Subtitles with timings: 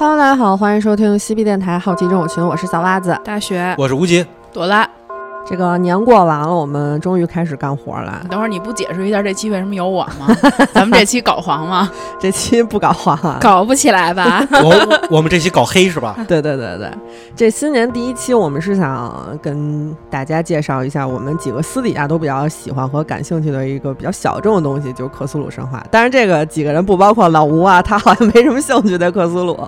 [0.00, 3.18] Hello，大家好，欢迎收听西 B 电台好奇症友群，我是小袜子。
[3.24, 4.88] 大雪，我是吴奇，朵拉。
[5.44, 8.24] 这个年过完了，我们终于开始干活了。
[8.30, 10.32] 等会儿你不解释一下这期为什么有我吗？
[10.72, 11.90] 咱们这期搞黄吗？
[12.20, 14.46] 这期不搞黄啊，搞不起来吧？
[14.62, 16.14] 我我们这期搞黑是吧？
[16.28, 16.88] 对对对对，
[17.34, 25.84] 这新年第一期，我们是想跟大家介绍一下我们几个私底下都比较喜欢和感兴趣的一个比较小众的东西，就是克苏鲁神话。
[25.90, 29.58] 但是这个几个人不包括老吴啊，他好像没什么兴趣对克苏鲁。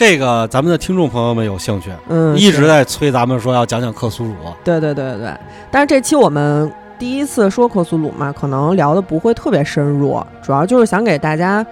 [0.00, 4.34] 这个咱们的听众朋友们有兴趣，嗯，一直在催咱们说要讲讲克苏鲁。
[4.64, 5.34] 对对对对对，
[5.70, 11.64] 但是这期我们第一次说克苏鲁嘛，可能聊的不会特别深入，主要就是想给大家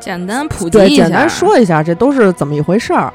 [0.00, 3.12] 简单普及一下，简单说一下这都是怎么一回事儿。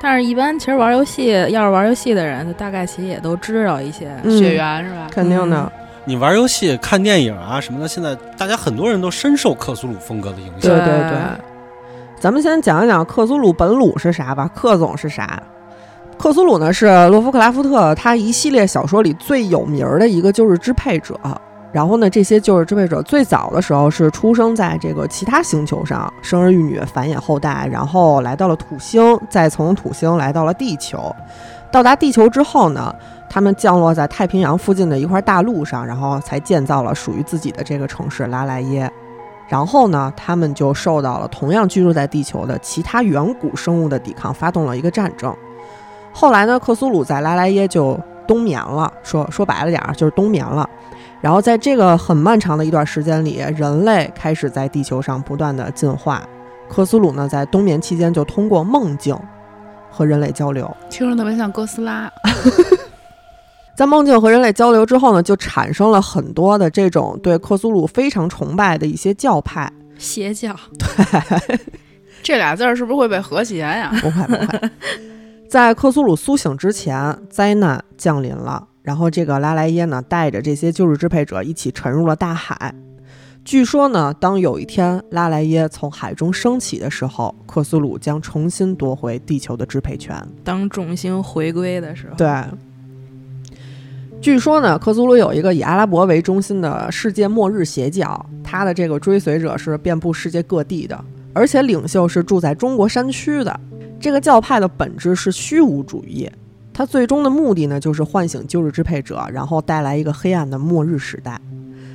[0.00, 5.08] 但是，一般其实玩游戏，要是玩游戏的人，大概其实也都知道一些血缘，是吧？
[5.10, 5.70] 肯定的。
[6.06, 10.60] 你玩游戏、看电影啊什么的，现在大家很多人都深受克苏鲁风格的影响。
[10.62, 11.18] 对对对。
[12.18, 14.50] 咱们先讲一讲克苏鲁本鲁是啥吧。
[14.54, 15.42] 克总是啥？
[16.18, 21.14] 克苏鲁呢是洛夫克拉夫特他一系列小说里最有名的一个就是支配者。
[21.72, 31.14] 然后呢，这些就是支配者最早的时候是出生在这个其他星球上，生儿育女，繁衍后代，然后来到了土星，再从土星来到了地球。
[31.70, 32.94] 到达地球之后呢，
[33.28, 38.90] 他们降落在太平洋附近的一块大陆上，然后才建造了属于自己的这个城市拉莱耶。
[39.48, 45.34] 然后呢，他们就受到了同样居住在地球的其他远古生物的抵抗，发动了一个战争。
[46.12, 50.68] 后来呢，克苏鲁在拉莱耶就冬眠了，说 说白了点儿就是冬眠了。
[51.20, 56.22] 然后在这个很漫长的一段时间里，人类开始在地球上不断的进化。
[56.68, 59.16] 克苏鲁呢，在冬眠期间就通过梦境
[59.90, 62.10] 和人类交流，听着特别像哥斯拉。
[63.76, 70.56] 在梦境和人类交流之后呢，就产生了很多的这种对克苏鲁非常崇拜的一些教派、 邪教。
[70.78, 71.60] 对，
[72.22, 73.92] 这俩字儿是不是会被和谐呀？
[74.00, 74.70] 不会，不会。
[75.48, 82.74] 在克苏鲁苏醒之前，灾难降临了，然后这个拉莱耶呢，带着这些旧日支配者一起沉入了大海。
[83.44, 90.16] 据说呢，当有一天拉莱耶从海中升起的时候，克苏鲁将重新夺回地球的支配权。
[90.42, 92.26] 当众星回归的时候，对。
[94.26, 101.00] 据说呢，克苏鲁有一个以阿拉伯为中心的世界末日邪教，他的这个追随者是遍布世界各地的，
[101.32, 103.60] 而且领袖是住在中国山区的。
[104.00, 106.28] 这个教派的本质是虚无主义，
[106.74, 111.40] 它最终的目的呢，就是唤醒旧日支配者，然后带来一个黑暗的末日时代。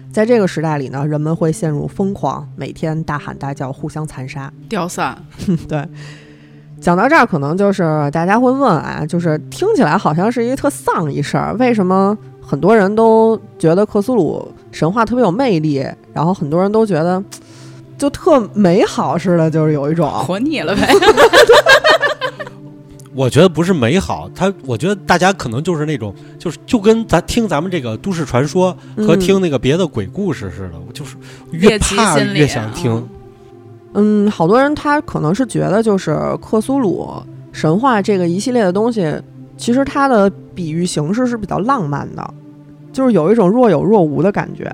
[0.09, 5.21] 在这个时代里呢，人们会陷入疯狂，每天大喊大叫，互相残杀、 掉散。
[5.67, 5.85] 对。
[6.81, 17.23] 讲到这儿，可能就是大家会问啊，就是听起来好像是一个特丧一事儿，为什么很多人都觉得克苏鲁神话特别有魅力，然后很多人都觉得
[17.99, 20.89] 就特美好似的，就是有一种活腻了呗。
[23.13, 31.15] 我觉得不是美好，他我觉得大家可能就是那种，就是就跟咱听咱们这个都市传说和听那个别的鬼故事似的，就是
[31.51, 33.07] 越怕越想听。
[33.93, 37.11] 嗯，好多人他可能是觉得，就是克苏鲁
[37.51, 39.13] 神话这个一系列的东西，
[39.57, 42.33] 其实它的比喻形式是比较浪漫的，
[42.93, 44.71] 就是有一种若有若无的感觉。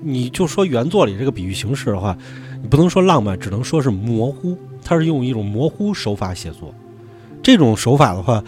[0.00, 2.14] 你就说原作里这个比喻形式的话，
[2.60, 4.56] 你不能说浪漫，只能说是模糊。
[4.84, 6.74] 它是用一种模糊手法写作，
[7.42, 8.44] 这种手法的话，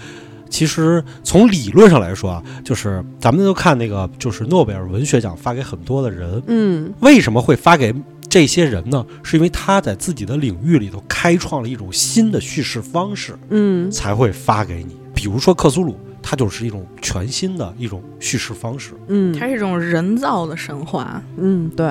[0.50, 7.94] 其实从理论上来说啊，就是咱们都看那个，就是诺贝尔文学奖发给很多的人，嗯，为什么会发给？
[8.36, 14.94] 这些人呢，是因为他在自己的领域里头开创了一种新的叙事方式，嗯，才会发给你。
[15.14, 21.90] 比如说克苏鲁，它就是一种全新的一种叙事方式，嗯，它是一种人造的神话，嗯，对。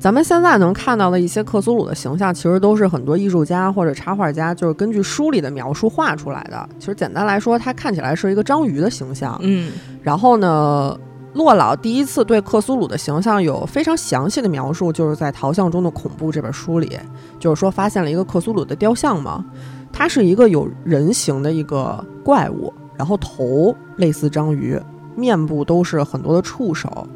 [0.00, 6.66] 咱们现在能看到的一些克苏鲁的形象，其实都是很多艺术家或者插画家就是根据书里的描述画出来的。
[6.78, 9.70] 其实简单来说，它看起来是一个章鱼的形象，嗯，
[10.02, 10.98] 然后呢。
[11.38, 16.98] 洛老第一次对克苏鲁的形象有非常详细的描述，就是在《陶像中的恐怖》这本书里，
[17.38, 19.44] 就是说发现了一个克苏鲁的雕像嘛，
[19.92, 24.76] 它是一个有人形的一个怪物，然后头类似章鱼，
[25.14, 27.06] 面部都是很多的触手，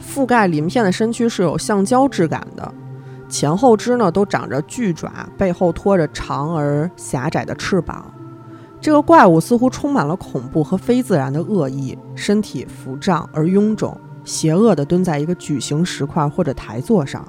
[0.00, 2.72] 覆盖鳞片的身躯是有橡胶质感的，
[3.28, 8.08] 前后肢呢都长着巨爪，背后拖着长而狭窄的翅膀。
[8.82, 17.24] 这个怪物似乎充满了恐怖和非自然的恶意，身体浮胀而臃肿，邪恶地蹲在一个矩形石块或者台座上，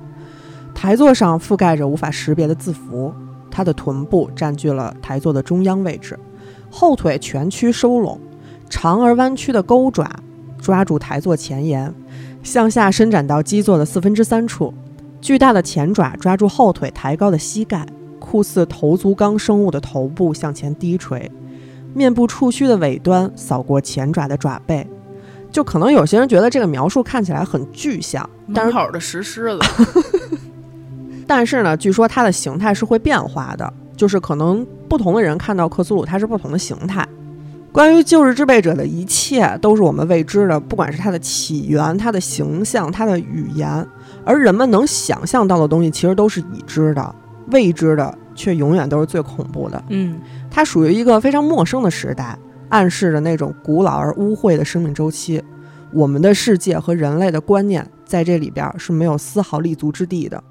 [0.74, 3.14] 台座上覆盖着无法识别的字符。
[3.52, 6.18] 它的臀部占据了台座的中央位置，
[6.72, 8.20] 后腿蜷曲收拢，
[8.68, 10.10] 长而弯曲的钩爪
[10.58, 11.94] 抓住台座前沿，
[12.42, 14.74] 向下伸展到基座的四分之三处，
[15.22, 17.86] 巨大的前爪抓住后腿抬高的膝盖。
[18.20, 21.30] 酷似头足纲生物的头部向前低垂，
[21.94, 24.88] 面部触须的尾端扫过前爪的爪背。
[25.52, 30.40] 就可能有些人觉得这个描述看起来很具象，但是门口的石狮子，
[31.28, 37.08] 但是呢，据说它的形态是会变化的，就是可能不同的人看到克苏鲁，它是不同的形态。
[37.72, 43.88] 关于旧日支配者的一切都是我们未知的，不管是它的起源、它的形象、它的语言，
[44.26, 47.16] 而人们能想象到的东西，其实都是已知的，
[47.52, 49.84] 未知的却永远都是最恐怖的。
[49.90, 50.20] 嗯，
[50.50, 52.38] 它属于一个非常陌生的时代，
[52.70, 55.44] 暗示着那种古老而污秽的生命周期。
[55.92, 60.44] 我们的世界和人类的观念在这里边是没有丝毫立足之地的。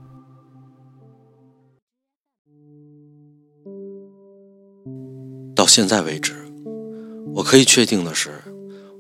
[5.55, 6.34] 到现在为止，
[7.34, 8.31] 我可以确定的是，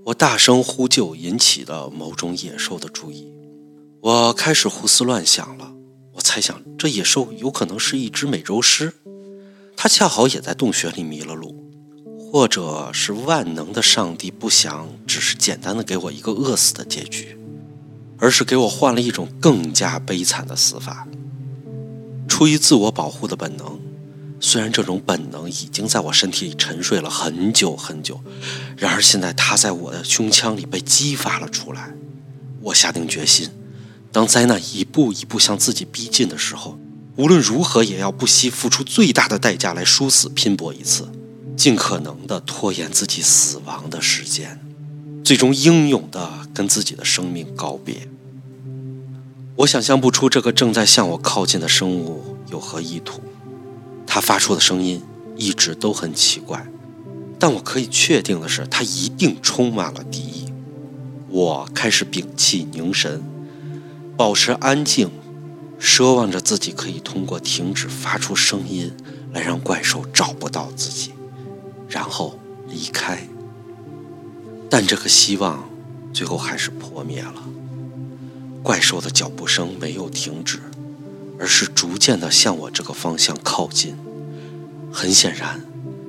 [0.06, 3.32] 我大声呼救引起的某种野兽的注意。
[4.00, 5.72] 我开始胡思乱想了。
[6.12, 8.92] 我猜想，这野兽有可能是一只美洲狮，
[9.76, 11.54] 它恰好也在洞穴里迷了路，
[12.18, 17.36] 或者是万能的上帝不想只是简单的给我一个饿死的结局，
[18.18, 21.06] 而是给我换了一种更加悲惨的死法。
[22.28, 23.78] 出于自我保护的本能。
[24.44, 28.20] 虽然这种本能已经在我身体里沉睡了很久很久，
[28.76, 31.94] 然而现在它在我的胸腔里被激发了出来。
[32.60, 33.48] 我下定决心，
[34.12, 36.78] 当灾难一步一步向自己逼近的时候，
[37.16, 41.08] 无论如何也要不惜付出最大的代价来殊死拼搏一次，
[41.56, 44.60] 尽可能的拖延自己死亡的时间，
[45.24, 48.06] 最终英勇的跟自己的生命告别。
[49.56, 53.20] 我想象不出这个正在向我靠近的生物有何意图。
[54.06, 55.02] 它发出的声音
[55.36, 56.66] 一直都很奇怪，
[57.38, 60.52] 但我可以确定的是，它一定充满了敌意。
[61.28, 63.22] 我开始屏气凝神，
[64.22, 65.10] 保持安静，
[65.80, 68.92] 奢望着自己可以通过停止发出声音
[69.32, 71.10] 来让怪兽找不到自己，
[71.88, 72.38] 然后
[72.68, 73.26] 离开。
[74.70, 75.68] 但这个希望
[76.12, 77.34] 最后还是破灭了。
[78.62, 80.60] 怪兽的脚步声没有停止。
[81.36, 83.96] 而是逐渐地向我这个方向靠近。
[84.92, 85.60] 很显然，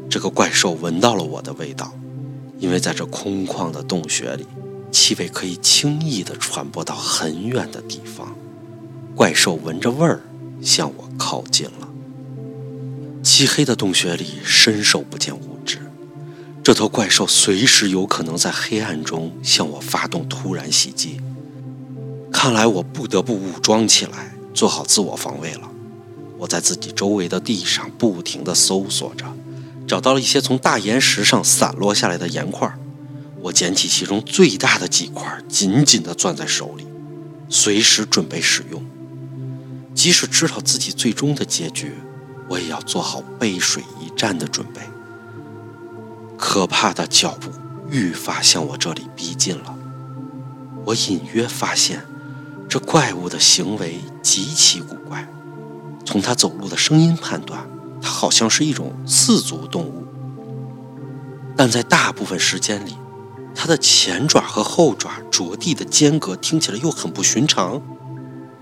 [0.08, 1.92] 这个怪兽闻到了我的味道，
[2.60, 4.46] 因为在这空旷的洞穴里，
[4.94, 8.34] 气味可以轻易地传播到很远的地方。
[9.16, 10.22] 怪兽闻着味儿
[10.62, 11.90] 向我靠近了。
[13.24, 15.80] 漆黑的洞穴里伸手不见五指，
[16.64, 21.20] 这头怪兽随时有可能在黑暗中向我发动突然袭击。
[22.32, 24.30] 看来我不得不武装起来。
[24.54, 25.68] 做好自我防卫了，
[26.38, 29.26] 我在自己周围的地上不停地搜索着，
[29.88, 32.72] 找到了一些从大岩石上散落下来的岩块。
[33.44, 36.88] 我捡起其中最大的几块，紧紧地攥在手里，
[37.50, 38.82] 随时准备使用。
[39.94, 41.94] 即使知道自己最终的结局，
[42.48, 44.82] 我也要做好背水一战的准备。
[46.38, 47.52] 可怕的脚步
[47.90, 49.78] 愈发向我这里逼近了，
[50.86, 52.02] 我隐约发现。
[52.70, 55.28] 这怪物的行为极其古怪，
[56.06, 57.70] 从它走路的声音判断，
[58.02, 60.08] 它好像是一种四足动物。
[61.56, 62.96] 但在大部分时间里，
[63.56, 67.82] 它的前爪和后爪着地的间隔听起来又很不寻常，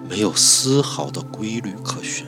[0.07, 2.25] 没有丝毫的规律可循，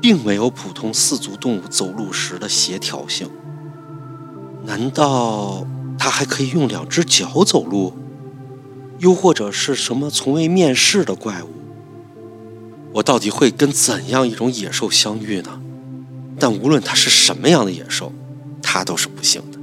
[0.00, 3.28] 并没有普通四足动物走路时的协调性。
[4.64, 5.66] 难道
[5.98, 7.94] 它还可以用两只脚走路？
[8.98, 11.48] 又或者是什么从未面世的怪物？
[12.94, 15.60] 我到底会跟怎样一种野兽相遇呢？
[16.38, 18.12] 但无论它是什么样的野兽，
[18.62, 19.58] 它都是不幸的，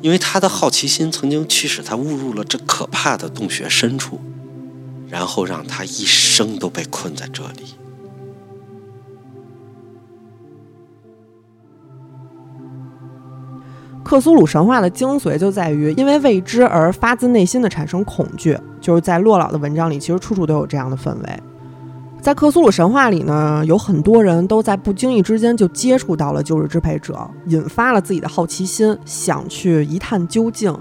[0.00, 4.20] 因为他的好奇心曾经驱使他误入了这可怕的洞穴深处，
[5.08, 7.74] 然后让他一生都被困在这里。
[14.02, 18.58] 克苏鲁神话的精髓就在于，因为未知而发自内心的产生恐惧。
[18.80, 21.42] 就是在洛老的文章里，其实处处都有这样的氛围。
[22.20, 30.76] 在克苏鲁神话里呢，有很多人都在不经意之间就接触到了旧日支配者，引发了自己的好奇心，想去一探究竟。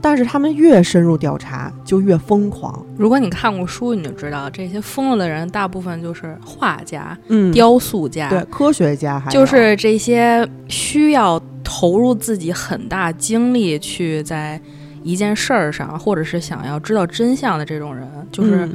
[0.00, 2.86] 但是他们越深入调查，就越疯狂。
[2.96, 11.40] 如果你看过书，你就知道这些疯了的人，大部分就是画家、嗯，雕塑家，对，科学家，还就是这些需要。
[11.70, 14.58] 投入自己很大精力去在
[15.02, 18.66] 一件事儿上，或者是想要知道真相的这种人，就是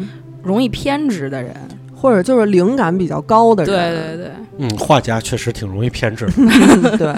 [0.44, 1.56] 容易偏执的人，
[2.04, 3.74] 或者就是灵感比较高的人。
[3.74, 6.28] 对对对，嗯，画家确实挺容易偏执。
[7.00, 7.16] 对，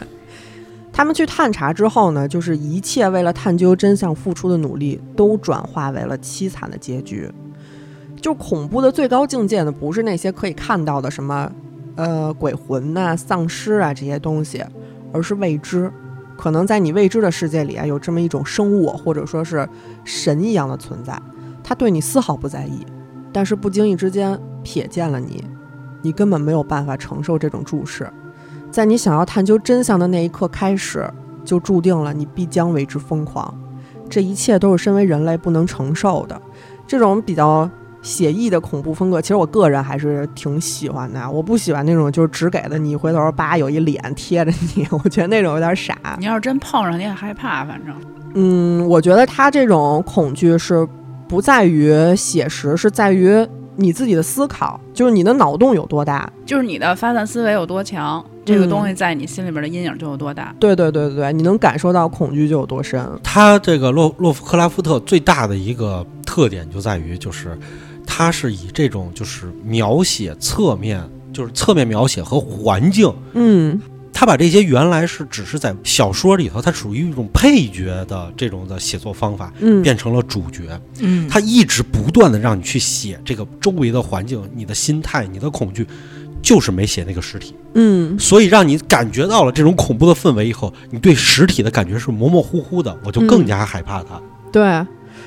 [0.94, 7.28] 他们去探查之后呢，就是一切为了探究真相付出的努力，都转化为了凄惨的结局。
[8.22, 11.52] 就恐怖的最高境界呢，不是那些可以看到的什么。
[11.98, 14.62] 呃鬼魂呐、丧尸啊这些东西，
[15.14, 15.90] 而是未知。
[16.38, 19.66] 可能在你未知的世界里啊，有这么一种生物，或者说是
[20.04, 21.18] 神一样的存在，
[21.64, 22.86] 他对你丝毫不在意，
[23.36, 25.44] 但是不经意之间瞥见了你，
[26.02, 28.10] 你根本没有办法承受这种注视。
[28.72, 31.06] 在你想要探究真相的那一刻开始，
[31.44, 33.54] 就注定了你必将为之疯狂。
[34.10, 36.42] 这一切都是身为人类不能承受的。
[36.88, 37.70] 这种比较
[38.02, 41.30] 写意的恐怖风格，其实我个人还是挺喜欢的。
[41.30, 45.98] 我不喜欢那种就是只给的你回头叭有一脸贴着你， 我觉得那种有点傻。
[46.20, 47.66] 你要是真碰上，你也害怕。
[47.66, 47.94] 反正，
[48.36, 50.88] 嗯，我觉得他这种恐惧是
[51.28, 58.24] 不在于写实，是在于你自己的思考，就是你的脑洞有多大，就是你的发散思维有多强。
[58.46, 60.56] 这个东西在你心里边的阴影就有多大？
[60.60, 63.04] 对对对对，你能感受到恐惧就有多深。
[63.24, 67.58] 他这个洛洛夫克拉夫特最大的一个特点就在于，就是
[68.06, 71.04] 他是以这种就是描写侧面，
[71.34, 73.82] 就是侧面描写和环境，嗯，
[74.16, 80.62] 他把这些原来是只是在小说里头，它属于一种配角的这种的写作方法，嗯，变成了主角。
[81.02, 85.86] 嗯，他一直不断的让你去写这个周围的环境，你的心态，你的恐惧。
[86.42, 94.22] 就是没写那个实体，嗯，所以让你感觉到了这种恐怖的氛围以后，你对实体的感觉是模模糊糊的，我就更加害怕它。
[94.52, 94.86] 对，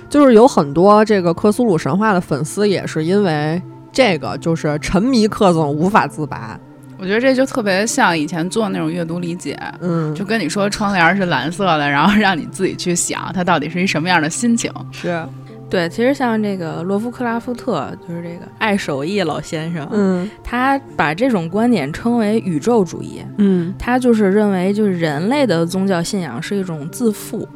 [0.08, 6.56] 就是有很多这个克苏鲁神话的粉丝也是因为这个，就是沉迷克总无法自拔。
[6.98, 14.72] 我觉得这就特别像以前做那种阅读理解，嗯，就跟你说窗帘是蓝色的，然后让你自己去想它到底是一什么样的心情。
[14.92, 15.24] 是。
[15.70, 27.46] 对，其实像这个洛夫克拉夫特，就是这个爱手艺老先生，嗯，他把这种观点称为宇宙主义，嗯，他就是认为，就是人类的宗教信仰是一种自负，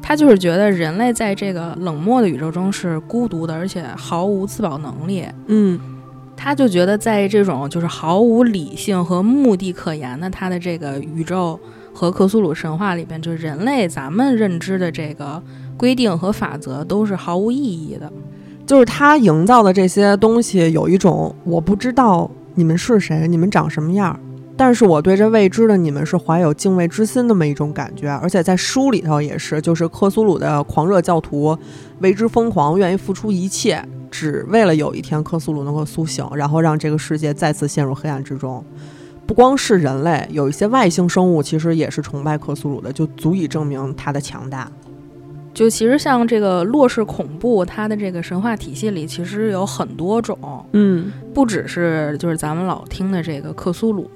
[0.00, 5.78] 他就是觉得人类在这个冷漠的宇宙中是孤独的，而且毫无自保能力，嗯，
[6.38, 11.58] 他就觉得在这种就是毫无理性和目的可言的他的这个宇宙
[11.92, 15.42] 和克苏鲁神话里边，就是人类咱们认知的这个。
[15.78, 18.12] 规定和法则都是毫无意义的，
[18.66, 24.18] 就是他营造的这些东西有一种我不知道你们是谁，你们长什么样，
[24.56, 28.08] 但是我对这未知的你们是怀有敬畏之心那么一种感觉。
[28.08, 31.56] 而且在书里头也是，就是克苏鲁的狂热教徒
[32.00, 38.64] 为之疯狂，愿意付出一切，只为了有一天克苏鲁能够苏醒，然后让这个世界再次陷入黑暗之中。
[39.26, 44.70] 不光是人类，有一些外星生物其实也是崇拜克苏鲁的，就足以证明它的强大。
[45.52, 50.38] 就其实像这个洛氏恐怖，它的这个神话体系里其实有很多种，
[50.72, 54.08] 嗯，不只是就是咱们老听的这个克苏鲁，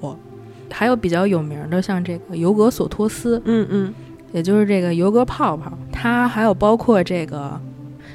[0.71, 3.93] 还有比较有名的像这个尤格索托斯，嗯嗯，
[4.31, 7.59] 也就是这个尤格泡泡，它还有包括这个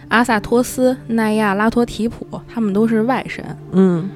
[0.08, 4.08] 阿萨托斯、奈亚拉托提普，他们都是外神，嗯，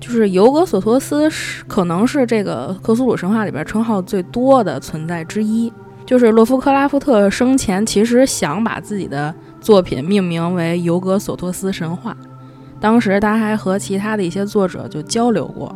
[0.00, 5.72] 就是尤格索托斯是可能是这个克苏鲁神话里边称号最多的存在之一。
[6.06, 12.14] 就是洛夫克拉夫特生前其实想把自己的作品命名为《尤格索托斯神话》，
[12.78, 15.74] 当时他还和其他的一些作者就交流过，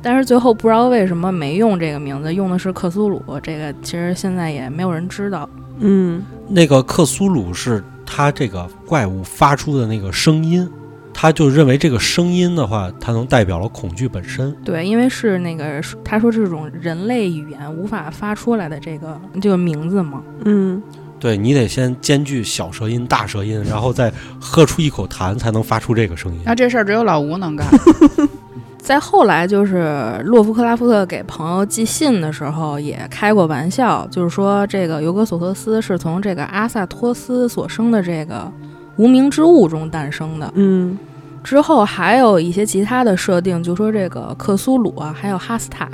[0.00, 3.22] 但是最后不知道为什么没用这个名字，用的是克苏鲁。
[3.42, 5.46] 这个其实现在也没有人知道。
[5.80, 10.68] 嗯，那个克苏鲁是他这个怪物发出的那个声音。
[11.20, 14.54] 他就认为这个声音的话，它能代表了恐惧本身。
[14.64, 20.22] 对，因为是那个他说这种人类语言无法发出来的这个这个名字嘛。
[20.44, 20.80] 嗯，
[21.18, 26.40] 对你得先兼具小舌音、大舌音，然后再喝出一口痰，才能发出这个声音。
[26.44, 27.66] 那这事儿只有老吴能干。
[28.88, 38.50] 再后来，就是洛夫克拉夫特给朋友寄信的时候也开过玩笑，就是说这个尤格索托斯是从这个阿萨托斯所生的这个
[38.96, 40.50] 无名之物中诞生的。
[40.54, 40.98] 嗯。
[41.44, 45.86] 之后还有一些其他的设定，就说这个克苏鲁啊，还有哈斯塔，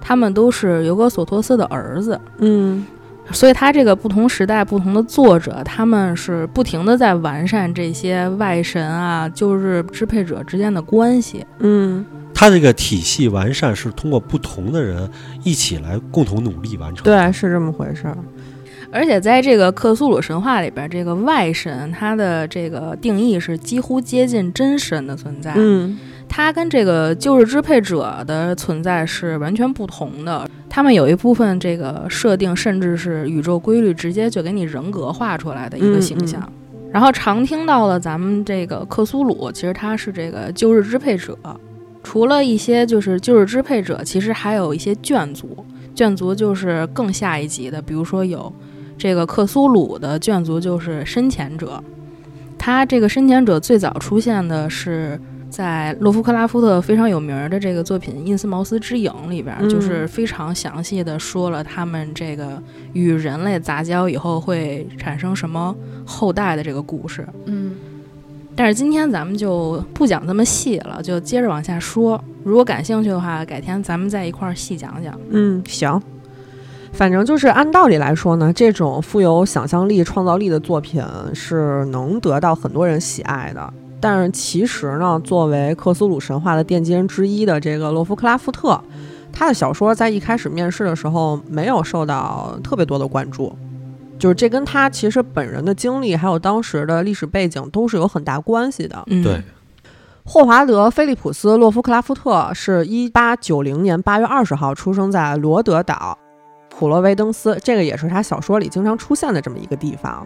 [0.00, 2.18] 他们都是尤格索托斯的儿子。
[2.38, 2.86] 嗯，
[3.32, 11.44] 所以他这个不同时代、不同的作者，他们是不停的在完善这些外神啊、就是支配者之间的关系。
[11.58, 12.04] 嗯，
[12.34, 15.08] 他这个体系完善是通过不同的人
[15.44, 17.04] 一起来共同努力完成。
[17.04, 18.16] 对，是这么回事儿。
[18.90, 25.52] 而且在这个克苏鲁神话里边，这个外神它的这个定义是几乎接近真神的存在。
[25.56, 30.48] 嗯，它跟这个旧日支配者的存在是完全不同的。
[30.68, 36.40] 他们有一部分这个设定，甚至是宇宙规律直接就给你人格化出来的一个形象。
[36.92, 41.36] 然后常听到了咱们这个克苏鲁，其实他是这个旧日支配者。
[42.02, 45.64] 除了一些就是旧日支配者，其实还有一些眷族。
[45.94, 48.52] 眷族就是更下一级的，比如说有。
[48.96, 51.80] 这个克苏鲁的眷族就是深潜者，
[52.58, 55.20] 他这个深潜者最早出现的是
[55.50, 62.62] 在洛夫克拉夫特非常有名的这个作品《印斯茅斯之影》里边，嗯就是非常详细的说了他们这个
[62.92, 65.74] 与人类杂交以后会产生什么
[66.04, 67.26] 后代的这个故事。
[67.46, 67.74] 嗯，
[68.54, 72.22] 但是今天咱们就不讲这么细了，就接着往下说。
[72.44, 75.18] 如果感兴趣的话，改天咱们再一块儿细讲讲。
[75.30, 76.00] 嗯，行。
[76.92, 81.02] 反正就是按道理来说呢，这种富有想象力、创造力的作品
[81.34, 83.72] 是能得到很多人喜爱的。
[84.00, 88.80] 但是其实呢，作为克苏鲁神话的奠基人之一的这个洛夫克拉夫特，
[89.32, 93.56] 他的小说在一开始面世的时候没有受到特别多的关注，
[94.18, 99.02] 就是这跟他其实本人的经历还有当时的历史背景都是有很大关系的。
[99.06, 99.42] 嗯，对，
[100.24, 106.16] 霍华德·菲利普斯·洛夫克拉夫特是一八九零年八月二十号出生在罗德岛
[106.68, 110.24] 普罗维登斯，这个也是他小说里经常出现的这么一个地方。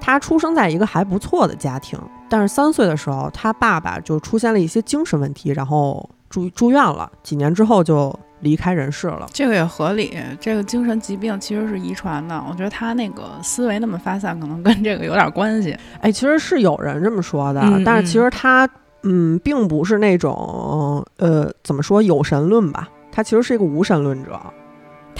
[0.00, 9.26] 他出生在一个还不错的家庭，但是三岁的时候，他爸爸就出现了一些精神问题，然后住住院了，几年之后就离开人世了。
[9.32, 10.16] 这个也合理。
[10.40, 15.76] 这个精神疾病其实是遗传的，我觉得他那个思维那么发散，可能跟这个有点关系。
[16.00, 18.68] 哎，其实是有人这么说的，嗯但是其实他
[19.02, 22.88] 嗯，并不是那种呃，怎么说有神论吧？
[23.10, 24.40] 他其实是一个无神论者。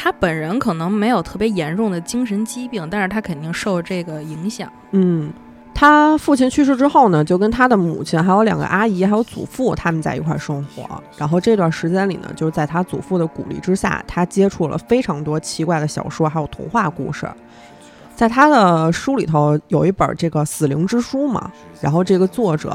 [0.00, 4.72] 他本人可能没有特别严重的精神疾病，但是他肯定受这个影响。
[4.92, 5.32] 嗯，
[5.74, 11.02] 他父亲去世之后呢，就跟他的母亲、还有两个阿姨、还有祖父他们在一块儿生活。
[11.16, 17.28] 然后这段时间里呢，就是在他祖父的鼓励之下，他接触了非常多奇怪的小说，还有童话故事。
[18.18, 21.48] 在他的书里头有一本这个《死灵之书》嘛，
[21.80, 22.68] 然后这个作者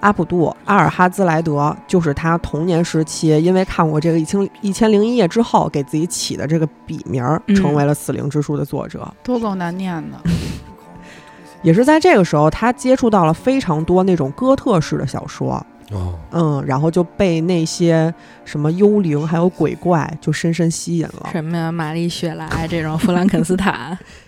[0.00, 7.24] 阿卜杜·阿尔哈兹莱德就是他童年时期因为看过这个《一千一千零一夜》之后给自己起的这个笔名
[7.56, 9.10] 成为了《死灵之书》的作者。
[9.22, 10.18] 多够难念的。
[11.62, 15.54] 也是在这个时候，他接触到了非常多那种哥特式的小说，
[15.90, 18.12] 哦，嗯，然后就被那些
[18.44, 21.30] 什么幽灵还有鬼怪就深深吸引了。
[21.32, 23.96] 什么呀，玛丽雪莱这种弗兰肯斯坦，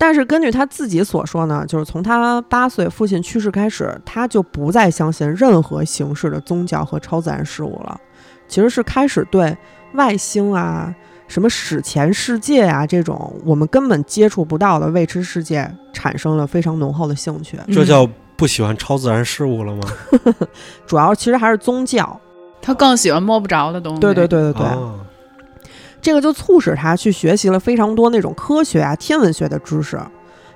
[0.00, 8.00] 但是根据他自己所说呢，就是从他八岁父亲去世开始，他就不再相信任何形式的宗教和超自然事物了，
[8.46, 9.56] 其实是开始对
[9.94, 10.94] 外星啊、
[11.26, 17.58] 什么史前世界啊这种我们根本接触不到的未知世界产生了非常浓厚的兴趣。
[17.66, 19.82] 嗯这叫不喜欢超自然事物了吗？
[20.86, 22.20] 主要其实还是宗教，
[22.62, 24.00] 他更喜欢摸不着的东西。
[24.00, 24.66] 对对对对对。
[24.66, 25.00] 哦
[26.00, 30.00] 这个就促使他去学习了非常多那种科学啊、天文学的知识，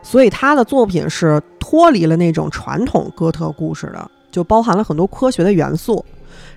[0.03, 6.05] 所以他的作品是脱离了那种传统哥特故事的，就包含了很多科学的元素，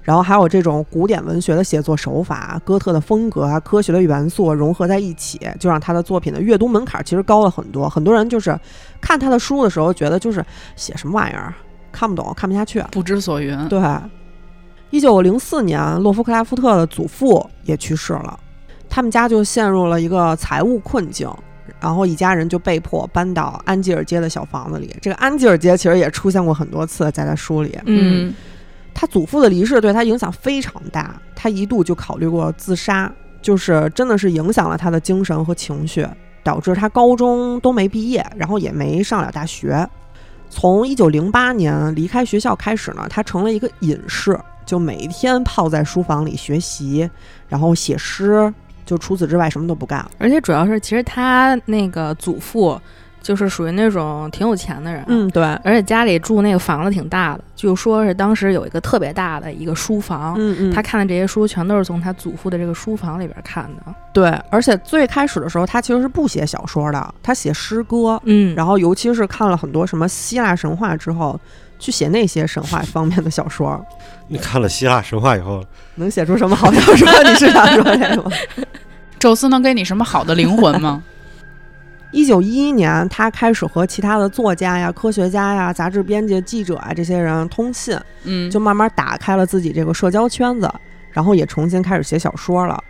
[0.02, 7.90] 然后还有这种古典文学的写作手法、哥特的风格啊、科学的元素融合在一起，就让他的作品的阅读门槛其实高了很多。
[7.90, 8.58] 很多人就是
[9.02, 10.46] 看他的书的时候，觉得就是
[10.76, 11.54] 写什么玩意儿，
[11.92, 12.84] 看不懂，看不下去。
[12.92, 13.68] 不知所云。
[13.68, 13.82] 对，
[14.92, 18.40] 一九零四年，洛夫克拉夫特的祖父也去世了，
[18.96, 21.30] 他们家就陷入了一个财务困境，
[21.82, 24.96] 然后一家人就被迫搬到安吉尔街的小房子里。
[25.02, 27.78] 这个安吉尔街其实也出现过很多次，在他书里。
[27.88, 28.34] 嗯，
[28.94, 36.08] 他祖父的离世对他影响非常大，他一度就考虑过自杀，就是真的是影响了他的精神和情绪，
[36.42, 39.86] 导致他高中都没毕业，然后也没上了大学。
[40.50, 47.10] 从一九零八年离开学校开始呢，他成了一个隐士，就每一天泡在书房里学习，
[47.50, 48.54] 然后写诗，
[48.86, 50.06] 就除此之外什么都不干。
[50.18, 52.80] 而且主要是，其实他那个祖父
[53.22, 63.96] 就是属于那种挺有钱的人，嗯，对，而且家里住那个房子挺大的，就说是当时有一个特别大的一个书房，嗯嗯，他看的这些书全都是从他祖父的这个书房里边看的。
[64.14, 71.40] 对，而且最开始的时候，他其实是不写小说的，他写诗歌，嗯，然后尤其是看了很多什么希腊神话之后，
[71.80, 73.86] 去写那些神话方面的小说，
[74.28, 75.64] 你看了希腊神话以后，
[75.96, 77.24] 能写出什么好小说？
[77.24, 78.32] 你是想说这个吗？
[79.20, 81.04] 宙斯能给你什么好的灵魂吗？
[82.12, 90.72] 一九一一年，他开始和其他的作家呀、科学家呀、杂志编辑、记者啊这些人通信，嗯，就慢慢打开了自己这个社交圈子，
[91.12, 92.82] 然后也重新开始写小说了。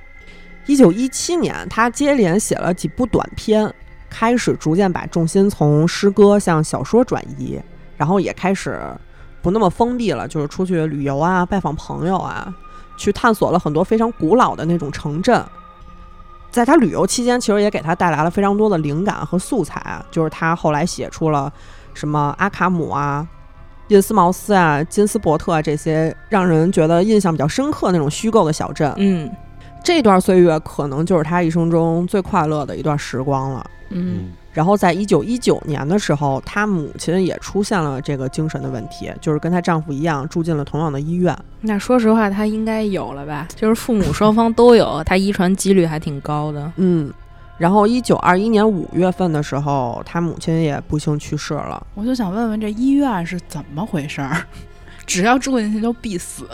[0.67, 3.71] 一九一七年，他接连写了几部短篇，
[4.09, 7.59] 开始逐渐把重心从诗歌向小说转移，
[7.97, 8.79] 然后也开始
[9.41, 12.53] 不那么封闭了，就是出去旅游啊、拜访朋友啊，
[12.97, 15.43] 去探索了很多非常古老的那种城镇。
[16.51, 21.51] 在他旅游期间，其实也给他带来了非常多的灵感和素材啊，就是他后来写出了
[21.93, 23.27] 什么阿卡姆啊、
[23.89, 28.93] 印斯茅斯啊、金斯伯特啊这些让人觉得印象比较深刻那种虚构的小镇。
[28.95, 29.29] 嗯，
[29.83, 33.69] 这段岁月可能就是他一生中最快乐的一段时光了。
[33.89, 41.37] 嗯，然后在一九一九年的时候，她母亲也出现了这个精神的问题，就是跟她丈夫一样住进了同样的医院。
[41.59, 43.49] 那说实话，她应该有了吧？
[43.53, 46.71] 就是父母双方都有，她遗传几率还挺高的。
[46.77, 47.11] 嗯，
[47.57, 51.85] 然后一九二一年五月份的时候，她母亲也不幸去世了。
[51.93, 54.41] 我就想问问，这医院是怎么回事儿？
[55.05, 56.47] 只要住进去就必死？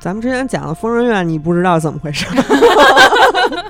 [0.00, 2.26] 咱们之前讲的疯人院，你不知道怎么回事？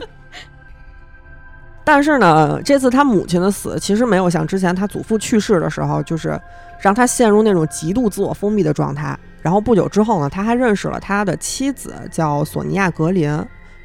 [1.85, 6.40] 但是呢，这次他母亲的死其实没有像之前他祖父去世的时候，就是
[6.81, 9.18] 让他陷入那种极度自我封闭的状态。
[9.40, 13.37] 然后不久之后呢，他还认识了他的妻子，叫索尼娅·格林。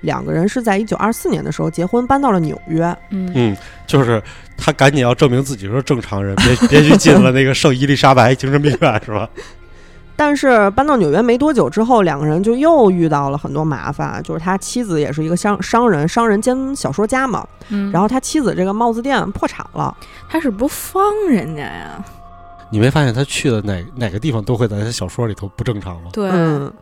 [0.01, 2.85] 两个人是在一九二四年的时候结婚，搬到了纽约。
[3.09, 3.57] 嗯嗯，
[3.87, 4.21] 就是
[4.55, 9.27] 他赶紧要证明自己是正常人，别别去进了那个圣伊丽莎白精神病院，是吧？
[10.19, 14.21] 但是搬到纽约没多久之后，两个人就又遇到了很多麻烦。
[14.23, 17.47] 就是他妻子也是一个商商人，商人兼小说家嘛。
[17.69, 19.95] 嗯，然后他妻子这个帽子店破产了，
[20.27, 22.03] 他是不方人家呀？
[22.71, 26.09] 你没发现他去的哪哪个地方都会在他小说里头不正常吗？
[26.11, 26.73] 对，嗯。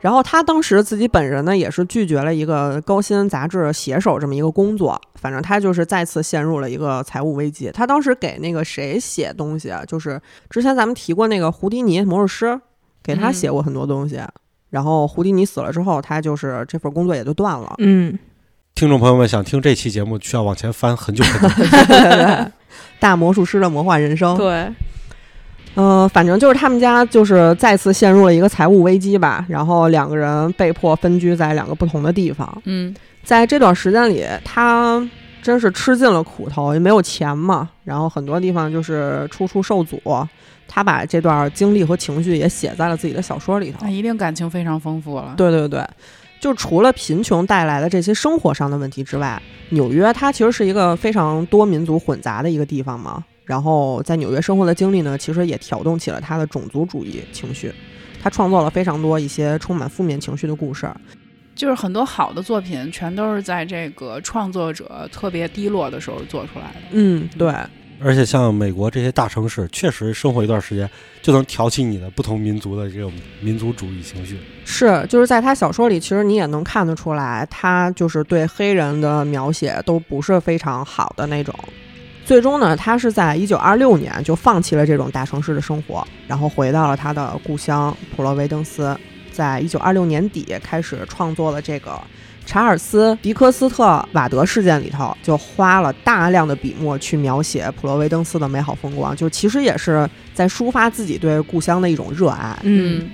[0.00, 5.00] 然后他当时自己本人呢，也是拒绝了一个高薪杂志写手这么一个工作。
[5.14, 7.70] 反正他就是再次陷入了一个财务危机。
[7.72, 9.84] 他当时给那个谁写东西啊？
[9.86, 12.60] 就是之前咱们提过那个胡迪尼魔术师。
[13.02, 14.20] 给他写过很多东西，
[14.70, 17.74] 然后胡迪尼死了之后，他就是这份工作也就断了。
[17.78, 18.18] 嗯，
[18.74, 22.50] 听众朋友们想听这期节目，需要往前翻很久很久。
[22.98, 24.36] 大魔术师的魔幻人生。
[24.36, 24.72] 对，
[25.74, 32.62] 嗯，反正就是他们家就是再次陷入了一个财务危机吧，然后两个人被迫分居在两个不同的地方。
[32.64, 35.06] 嗯，在这段时间里，他
[35.42, 40.00] 真是吃尽了苦头，也没有钱嘛，然后很多地方就是处处受阻。
[40.74, 45.34] 他把这段经历和情绪也写在了自己的小说里头，那一定感情非常丰富了。
[45.36, 45.86] 对对对，
[46.40, 53.22] 就除了贫穷带来的这些生活上的问题之外，纽约它其实是一个非常多民族混杂的一个地方嘛。
[53.44, 57.70] 然后在纽约生活的经历呢，其实也挑动起了他的种族主义情绪。
[58.22, 60.90] 他创作了非常多一些充满负面情绪的故事，
[61.54, 66.80] 就是很多好的作品全都是在这个创作者特别低落的时候做出来的。
[66.92, 67.52] 嗯，对。
[68.04, 70.88] 而且像美国这些大城市，确实生活一段时间
[71.22, 74.38] 就能挑起你的不同民族的这种民族主义情绪。
[74.64, 81.54] 是，就是在他小说里，其实你也能看得出来，他就是对黑人的描写都不是非常好的那种。
[82.24, 88.96] 最终呢，他是在一九二六年就放弃了这种大城市的生活，然后回到了他的故乡普罗维登斯，
[89.32, 92.00] 在一九二六年底开始创作了这个。
[92.44, 102.58] 查尔斯·迪克斯特瓦德事件里头，就花了大量的笔墨去描写普罗维登斯的美好风光，就其实也是在抒发自己对故乡的一种热爱。
[102.62, 103.08] 嗯，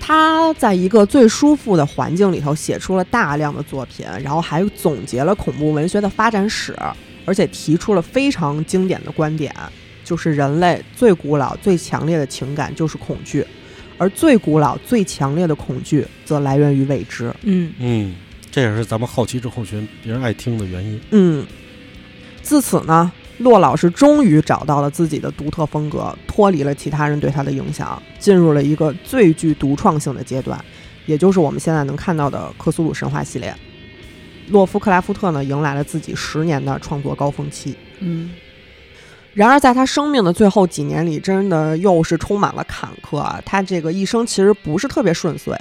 [0.00, 6.74] 他在一个最舒服的环境里头写出了大量的作品，然后还总结了恐怖文学的发展史，
[7.26, 9.54] 而且提出了非常经典的观点，
[10.02, 13.46] 就是人类最古老、最强烈的情感就是恐惧，
[13.98, 17.30] 而最古老、最强烈的恐惧则来源于未知。
[17.42, 18.14] 嗯嗯。
[18.52, 21.00] 这也是咱们好奇症候群别人爱听的原因。
[21.10, 21.46] 嗯，
[22.42, 30.62] 自此呢，骆老师终于找到了自己的独特风格，脱离了其他人对他的影响，进入了一个最具独创性的阶段，
[31.06, 33.54] 也就是我们现在能看到的克苏鲁神话系列。
[34.48, 37.74] 洛夫克拉夫特呢，迎来了自己十年的创作高峰期。
[38.00, 38.32] 嗯，
[39.32, 43.40] 然而在他生命的最后几年里，真的又是充满了坎坷啊。
[43.46, 45.58] 他这个一生其实不是特别顺遂。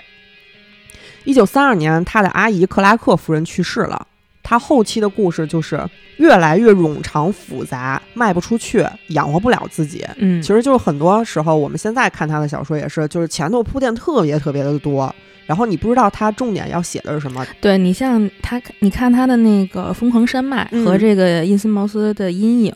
[1.23, 4.07] 一九三二年，他的阿姨克拉克夫人去世了。
[4.43, 5.79] 他后期的故事就是
[6.17, 10.03] 越来越冗长复杂，卖不出去，养活不了自己。
[10.17, 15.13] 嗯，其实就是很多时候，我们现在看他的小说也是，就是前头铺垫特别特别的多，
[15.45, 17.45] 然后你不知道他重点要写的是什么。
[17.61, 22.73] 对你像他，你看他的那个《疯狂山脉》和这个印斯茅斯的阴影，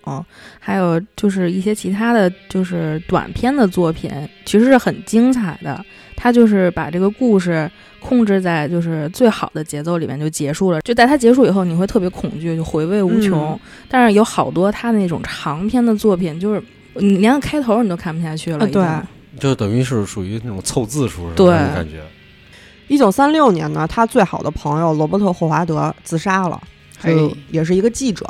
[0.59, 4.11] 还有就是一些其他的就是短篇的作品，
[4.45, 5.83] 其实是很精彩的。
[6.15, 7.69] 他就是把这个故事。
[8.01, 13.59] 控制在就是最好的节奏里面就结束了，就在他结束以后，你会特别恐惧，就回味无穷。
[13.89, 16.61] 但是有好多他那种长篇的作品，就是
[16.93, 18.85] 你连个开头你都看不下去了，对，
[19.39, 22.03] 就等于是属于那种凑字数对感觉。
[22.87, 26.61] 一九三六年呢，他最好的朋友罗伯特·霍华德自杀了，
[26.99, 28.23] 嘿，也是一个记者，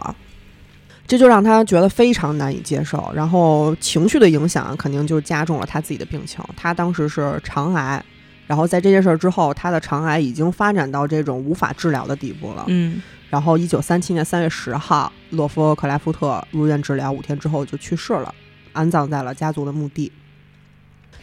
[1.07, 6.43] 这就让他觉得非常难以接受，然后情绪的影响肯定就加重了他自己的病情。
[6.55, 8.03] 他当时是肠癌。
[8.47, 12.63] 然后在这件事儿之后，他的肠癌已经发展到这种无法治疗的地步了。
[12.67, 18.31] 嗯，然后一九三七年三月十号，洛夫克莱夫特入院治疗，五天之后就去世了，
[18.71, 20.11] 安葬在了家族的墓地。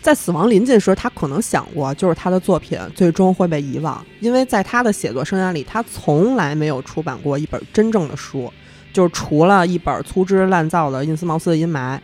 [0.00, 8.52] 在死亡临近时，他可能想过，就是他的作品最终会被遗忘，因为在他的写作生涯里，他从来没有出版过一本真正的书，
[8.92, 11.96] 就是除了一本粗制滥造的《印斯茅斯的阴霾》，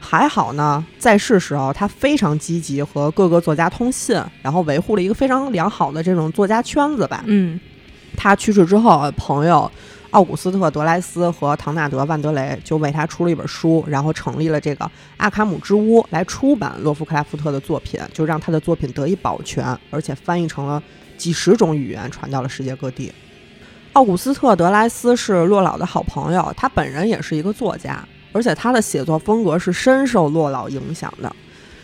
[0.00, 7.24] 还好呢，在世时候他非常积极和各个作家通信，然后维护了一个非常良好的这种作家圈子吧。
[7.26, 7.58] 嗯，
[8.16, 9.70] 他去世之后，朋友
[10.10, 20.82] 奥古斯特·德莱斯和唐纳德·万德雷就为他出了一本书，然后成立了这个阿卡姆之屋来出版洛夫克拉夫特的作品，就让他的作品得以保全，而且翻译成了
[21.16, 23.12] 几十种语言，传到了世界各地。
[23.98, 31.34] 奥古斯特·德莱斯是洛老的好朋友，他本人也是一个作家，而且他的写作风格是深受洛老影响的。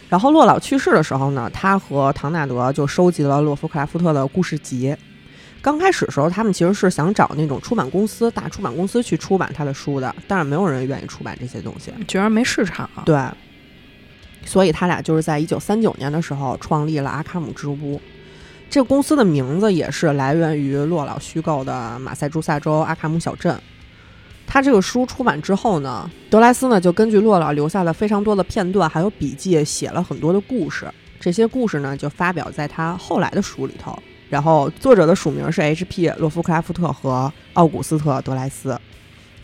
[0.09, 4.97] 然后洛老去世的时候呢，他和唐纳德就收集了洛夫克拉夫特的故事集。
[5.61, 12.89] 刚开始的时候，他们其实是想找那种出版公司、大出版公司去出版他的书的，但是没有人愿意出版这些东西，觉得没市场。
[13.05, 13.21] 对，
[14.45, 18.01] 所以他俩就是在一九三九年的时候创立了阿卡姆之屋。
[18.71, 23.57] 这个公司的名字也是来源于洛老虚构的马赛诸塞州阿卡姆小镇。
[24.47, 30.87] 他这个书出版之后呢，德莱斯呢就根据洛老留下了非常多的片段还有笔记，写了很多的故事。
[31.19, 33.97] 这些故事呢就发表在他后来的书里头。
[34.29, 36.09] 然后作者的署名是 H.P.
[36.19, 38.79] 洛夫克拉夫特和奥古斯特德莱斯。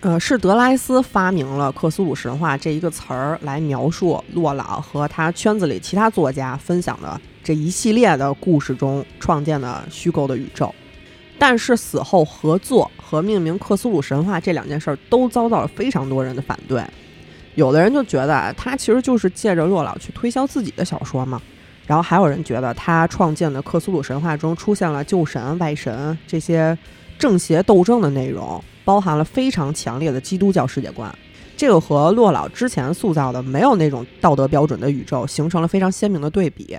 [0.01, 7.21] 呃，是德莱斯发明了克苏鲁神话这一个词儿来描述洛老和他圈子里其他作家分享的。
[7.43, 10.75] 这一系列的故事中创建的虚构的宇宙，
[11.39, 16.83] 但是死后合作和命名克苏鲁神话这两件事儿都遭到了非常多人的反对。
[17.57, 21.41] 有的人就觉得他其实就是借着洛老去推销自己的小说嘛，
[21.87, 26.77] 然后还有人觉得他创建的克苏鲁神话中出现了旧神、外神这些
[27.19, 31.13] 正邪斗争的内容，包含了非常强烈的基督教世界观，
[31.57, 36.79] 这个和洛老之前塑造的没有那种道德标准的宇宙形成了非常鲜明的对比。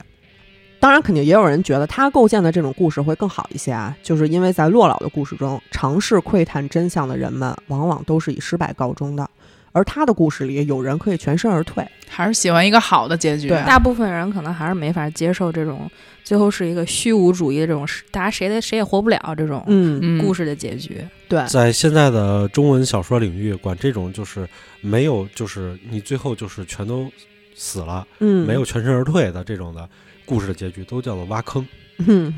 [0.81, 9.29] 当然，肯定也有人觉得他构建的这种故事会更好一些啊，就是因为在洛老的故事中，尝试窥探真相的人们往往都是以失败告终的，
[9.73, 13.47] 而他的故事里有人可以全身而退，还是喜欢一个好的结局。
[13.47, 15.87] 对大部分人可能还是没法接受这种
[16.23, 20.99] 最后是一个虚无主义的这种，大家谁的谁也活不了这种嗯，嗯故事的结局。
[21.29, 24.49] 对，在现在的中文小说领域，管这种就是
[24.81, 27.07] 没有，就是你最后就是全都
[27.55, 29.87] 死了，嗯，没有全身而退的这种的
[30.31, 31.67] 故事的结局，都叫做挖坑。
[31.97, 32.33] 嗯，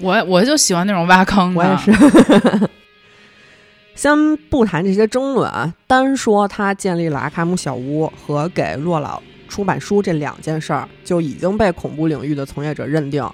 [0.00, 1.60] 我我就喜欢那种挖坑的。
[1.60, 2.68] 我也是。
[3.94, 13.24] 先不谈这些争论啊，单说他建立了阿卡姆小屋和给洛老出版书这两件事儿，就已经被恐怖领域的从业者认定，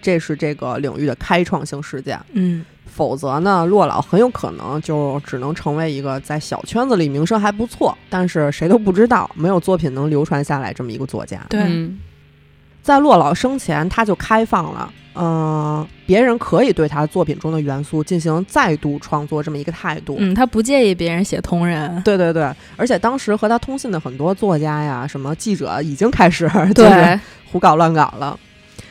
[0.00, 2.18] 这是这个领域的开创性事件。
[2.32, 11.44] 嗯，否则呢，洛老很有可能就只能成为一个在小圈子里名声还不错，但是谁都不知道、没有作品能流传下来这么一个作家。
[11.50, 11.98] 对，嗯
[12.84, 20.16] 在洛老生前，他就开放了，嗯、别人可以对他作品中的元素进行再度创作这么一个态度。
[20.18, 22.02] 嗯，他不介意别人写同人。
[22.02, 27.20] 对对对，而且当时和他通信的很多作家呀、什么记者已经开始 就对是
[27.50, 28.38] 胡搞乱搞了。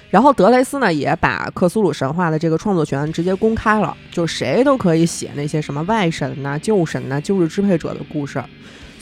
[0.09, 8.43] 然后德雷斯呢，也把克苏鲁神话的这个创作权直接公开了，就谁都可以写那些什么外神呐、旧神呐、旧日支配者的故事。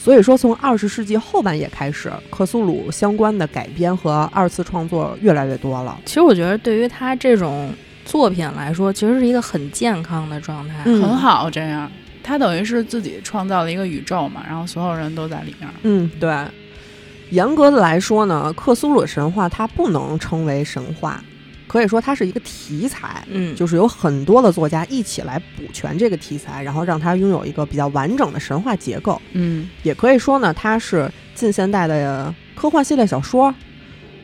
[0.02, 5.96] 所以说，从二十世纪后半叶开始，克苏鲁相关的改编和二次创作越来越多了。
[6.04, 7.72] 其实我觉得对于他这种
[8.04, 10.82] 作品来说，其实是一个很健康的状态。
[10.86, 11.88] 嗯很好，这样
[12.20, 15.70] 他等于是自己创造了一个宇宙嘛，然后所有人都在里面。
[15.82, 16.34] 嗯，对。
[17.30, 21.22] 严格的来说呢，克苏鲁神话它不能称为神话，
[21.66, 23.24] 可以说它是一个题材。
[23.30, 29.20] 嗯，就是有很多的作家一起来补全这个题材，然后让它拥有一个比较完整的神话结构。
[29.32, 33.54] 嗯，也可以说呢，它是近现代的科幻系列小说。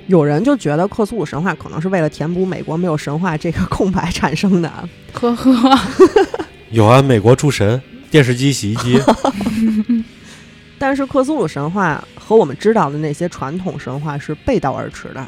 [0.06, 4.88] 有人就觉得克苏鲁神话可能是为了填补美国没有神话这个空白产生的。
[5.12, 5.78] 呵呵，
[6.70, 7.78] 有啊，美国诸神、
[8.10, 8.98] 电视机、洗衣机
[10.80, 15.26] 但是克苏鲁神话和我们知道的那些传统神话是背道而驰的。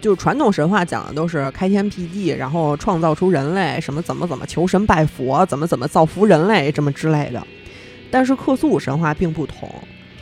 [0.00, 7.46] 就是传统神话讲的都是开天辟地，然后创造出人类，什么怎么怎么求神拜佛，怎么怎么造福人类，这么之类的。
[8.10, 9.72] 但是克苏鲁神话并不同，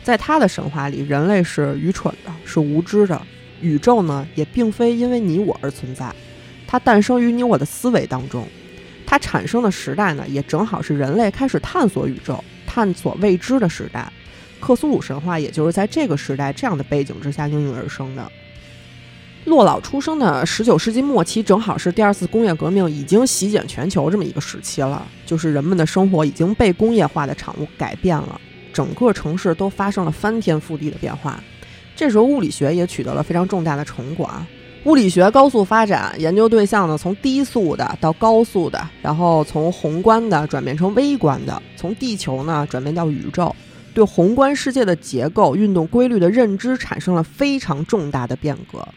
[0.03, 3.19] 在他的神话里，人类是愚蠢的，是无知的，
[3.61, 6.13] 宇宙呢也并非因为你我而存在，
[6.67, 8.45] 它诞生于你我的思维当中。
[9.07, 14.07] 它产生的时代呢，也正好是人类开始探索宇宙、探索未知的时代。
[14.59, 18.31] 克苏鲁神话也就是在这个时代这样的背景之下应运而生的。
[19.49, 28.39] 洛老出生的十九世纪末期，正好是第二次工业革命已经席卷全球这么一个时期了，就是人们的生活已经被工业化的产物改变了，
[28.71, 31.43] 整个城市都发生了翻天覆地的变化。
[31.95, 34.45] 这时候物理学也取得了非常重大的成果啊，
[34.83, 43.55] 物理学高速发展，研究对象呢从低速的到高速的，然后从宏观的转变成微观的，从地球呢转变到宇宙，
[43.95, 48.87] 对宏观世界的结构、运动规律的认知产生了非常重大的变革。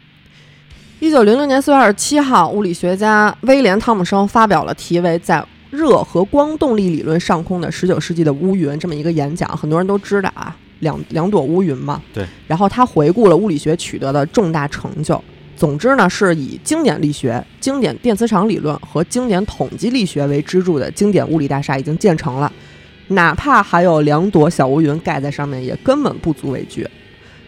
[1.03, 12.01] 一九零零年四月二十七号，物理学家威廉·汤姆生发表了题为《在热和光动力理论上空的十九世纪的乌云》这么一个演讲，很多人都知道啊，两两朵乌云嘛。
[12.15, 12.25] 对。
[12.47, 15.21] 然后他回顾了物理学取得的重大成就。
[15.57, 22.53] 总之呢，是以经典力学、经典电磁场理论和经典统计力学为支柱的经典物理大厦已经建成了，
[23.09, 26.87] 哪怕还有两朵小乌云盖在上面，也根本不足为惧。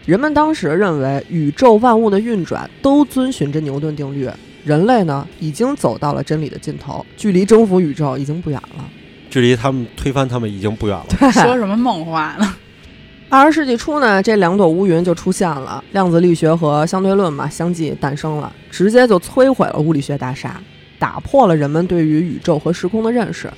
[0.05, 4.29] 人们当时认为，宇宙万物的运转都遵循着牛顿定律，
[4.63, 8.85] 人类呢已经走到了真理的尽头，距离征服宇宙已经不远了，
[9.31, 11.05] 距离他们推翻他们已经不远了。
[11.33, 12.55] 说什么梦话呢？
[13.29, 20.61] 二十世纪初呢，这两朵乌云就出现了，量子力学和相对论嘛相继诞生了，直接就摧毁了物理学大厦，
[20.99, 23.51] 打破了人们对于宇宙和时空的认识，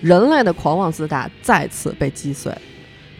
[0.00, 2.50] 人类的狂妄自大再次被击碎。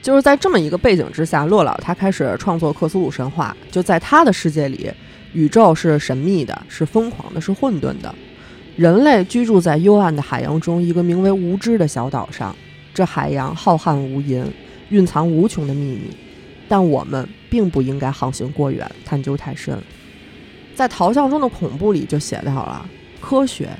[0.02, 3.56] 就是在这么一个背景之下，洛老他开始创作克苏鲁神话。
[3.70, 4.90] 就在他的世界里，
[5.32, 8.14] 宇宙是神秘的，是疯狂的，是混沌的，
[8.76, 12.54] 人类居住在幽暗的海洋中一个名为无知的小岛上，
[12.92, 14.44] 这海洋浩瀚无垠。
[14.88, 16.02] 蕴藏无穷的秘密，
[16.68, 19.78] 但我们并不应该航行过远，探究太深。
[20.74, 22.86] 在《陶像中的恐怖》里就写到了：
[23.18, 23.70] 科学，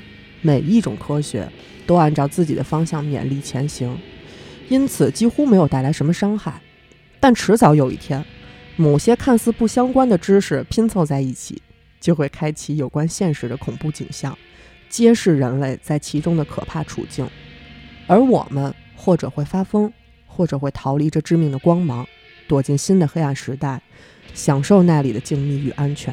[0.41, 1.47] 每一种科学
[1.85, 3.95] 都按照自己的方向勉力前行，
[4.69, 6.61] 因此几乎没有带来什么伤害。
[7.19, 8.23] 但迟早有一天，
[8.75, 11.61] 某些看似不相关的知识拼凑在一起，
[11.99, 14.37] 就会开启有关现实的恐怖景象，
[14.89, 17.27] 揭示人类在其中的可怕处境，
[18.07, 19.91] 而我们或者会发疯。
[20.35, 22.07] 或者会逃离这致命的光芒，
[22.47, 23.79] 躲进新的黑暗时代，
[24.33, 26.11] 享受那里的静谧与安全。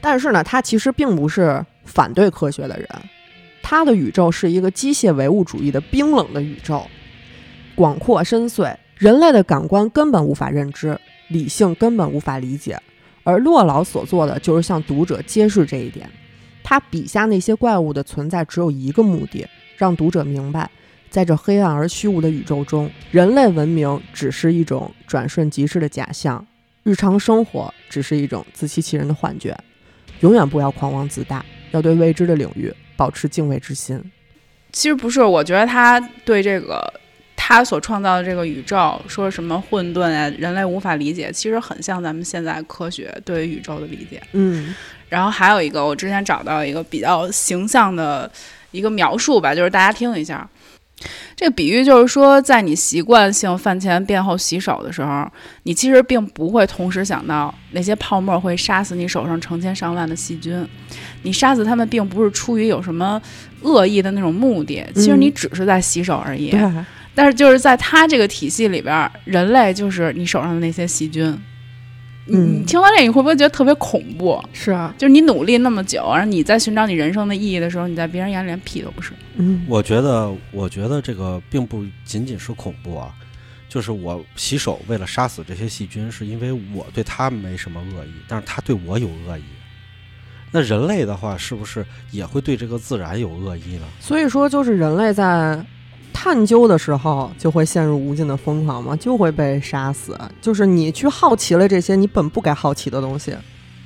[0.00, 2.88] 但是呢，他其实并不是反对科学的人。
[3.62, 6.84] 他的宇宙是一个机械唯物主义的冰冷的宇宙，
[7.74, 12.78] 广阔深邃，人类的感官根本无法认知，理性根本无法理解。
[13.22, 16.08] 而洛老所做的就是向读者揭示这一点。
[16.62, 20.70] 他笔下那些怪物的存在只有一个目的，让读者明白。
[21.10, 26.44] 在这黑暗而虚无的宇宙中，人类文明只是一种转瞬即逝的假象，
[26.82, 29.56] 日常生活只是一种自欺欺人的幻觉。
[30.20, 34.02] 永远不要狂妄自大，要对未知的领域保持敬畏之心。
[34.72, 36.92] 其实不是，我觉得他对这个
[37.46, 44.18] 他所创造的这个宇宙说什么混沌啊，人类无法理解，其实很像咱们现在科学对于宇宙的理解。
[44.32, 44.74] 嗯，
[45.10, 48.30] 然后还有一个，我之前找到一个比较形象的
[48.70, 50.48] 一个描述吧，就是大家听一下。
[51.36, 55.30] 这个比喻就是说，在你习惯性饭前便后洗手的时候，
[55.64, 60.66] 你其实并不会同时想到那些泡沫会杀死你手上成千上万的细菌。
[61.22, 63.20] 你杀死他们并不是出于有什么
[63.60, 66.50] 恶意的那种目的，其实你只是在洗手而已。
[67.14, 71.26] 但是就是在它这个体系里边，人类就是你手上的那些细菌。
[72.26, 74.42] 嗯你听完这，你会不会觉得特别恐怖？
[74.54, 79.12] 是啊，就是你努力那么久，然后你在寻找你人生的意义的时候，你在别人眼里连屁都不是。
[79.36, 83.12] 嗯，我觉得，我觉得这个并不仅仅是恐怖啊，
[83.68, 89.44] 就是我洗手为了杀死这些细菌，是因为我对他没什么恶意，但是他对我有恶意。
[90.50, 93.86] 那人类的话，是不是也会对这个自然有恶意呢？
[94.00, 95.62] 所以说，就是人类在。
[96.14, 100.18] 探究的时候就会陷入无尽的疯狂吗，就会被杀死。
[100.40, 103.34] 就是你去好奇了这些你本不该好奇的东西。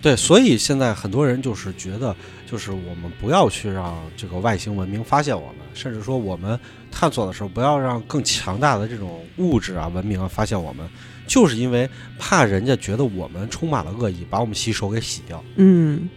[0.01, 2.15] 对，所以现在很多人就是觉得，
[2.49, 6.57] 就是我们不要去让这个外星文明发现我们，甚至说我们
[6.93, 10.89] 探索的时候不要让更强大的这种物质啊文明啊发现我们，
[11.27, 15.43] 就是因为怕人家觉得我们充满了恶意，把我们洗手给洗掉。
[15.57, 16.09] 嗯。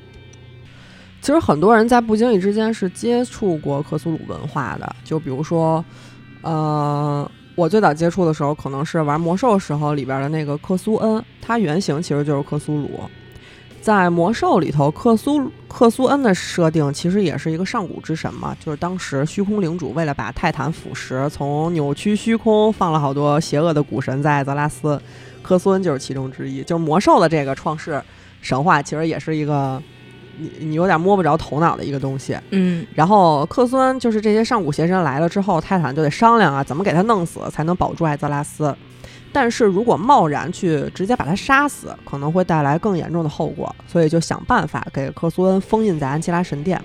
[1.21, 5.85] 其实很多人在不经意之间是接触过克苏鲁文化的，就比如说，
[6.41, 13.01] 呃，我最早接触的时候可能是玩魔兽时候里边的那个克苏恩，它原型其实就是克苏鲁。
[13.81, 24.99] 在魔兽里头，克苏克苏恩的设定其实也是一个上古之神嘛，就是当时虚空领主为了把泰坦腐蚀，从扭曲虚空放了好多邪恶的古神在泽拉斯，
[25.43, 26.63] 克苏恩就是其中之一。
[26.63, 28.01] 就是魔兽的这个创世
[28.41, 29.79] 神话，其实也是一个。
[30.37, 38.75] 你你有点摸不着头脑的一个东西，嗯，然后克苏恩就是这些上古邪神来了之后，泰坦就得商量啊，怎么给他弄死才能保住艾泽拉斯。
[39.33, 46.81] 但是如果贸然去直接把他杀死，可能会带来更严重的后果，所以就想办法给克苏恩封印在安琪拉神殿。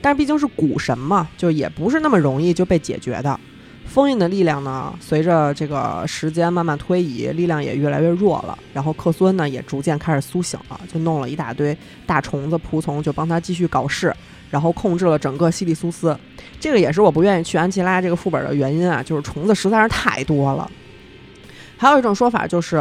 [0.00, 3.40] 但是毕竟是古神嘛，就也不是那么容易就被解决的。
[3.88, 8.56] 封印的力量呢，随着这个时间慢慢推移，力量也越来越弱了。
[8.74, 11.76] 然后克孙呢，也逐渐开始苏醒了，就弄了一大堆
[12.06, 14.14] 大虫子仆从，就帮他继续搞事，
[14.50, 16.16] 然后控制了整个西里苏斯。
[16.60, 20.70] 这个也是我不愿意去安琪拉这个副本的原因啊，就是虫子实在是太多了。
[21.76, 22.76] 还有一种说法就是，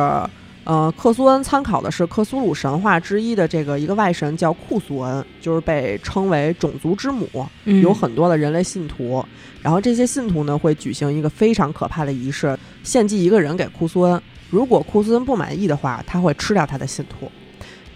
[0.67, 7.25] 呃，克苏恩参考的是克苏鲁神话之一的这个一个外神叫库苏恩，就是被称为种族之母，
[7.63, 9.23] 有很多的人类信徒。
[9.61, 14.21] 然后这些信徒呢会举行一个非常可怕的仪式，献祭一个人给库苏恩。
[14.49, 17.31] 如果库苏恩不满意的话，他会吃掉他的信徒。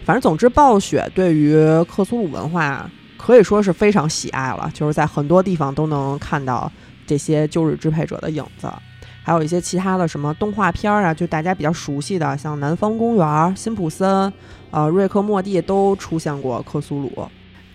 [0.06, 1.54] 反正总之，暴雪对于
[1.84, 6.72] 克苏鲁文化可以说是非常喜爱了，就是在很多地方都能看到
[7.06, 8.70] 这些旧日支配者的影子。
[9.32, 13.26] 还有一些其他的什么动画片儿啊，就大家比较熟悉的，像《南方公园》
[13.56, 14.28] 《辛普森》
[14.72, 17.26] 呃，《瑞克莫蒂》都出现过克苏鲁。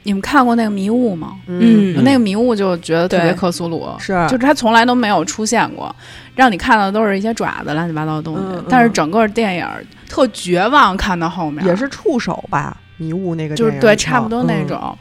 [0.02, 1.32] 你们看过那个迷雾吗？
[1.46, 5.96] 嗯，那个迷雾就觉得特别克苏鲁，是，就是它从来都没有出现过，
[6.34, 8.42] 让你看到的都是一些爪子、乱七八糟的东西。
[8.68, 9.66] 但是整个电影
[10.06, 12.76] 特绝望，看到后面也是触手吧？
[12.98, 14.94] 迷雾那个就是对，差不多那种。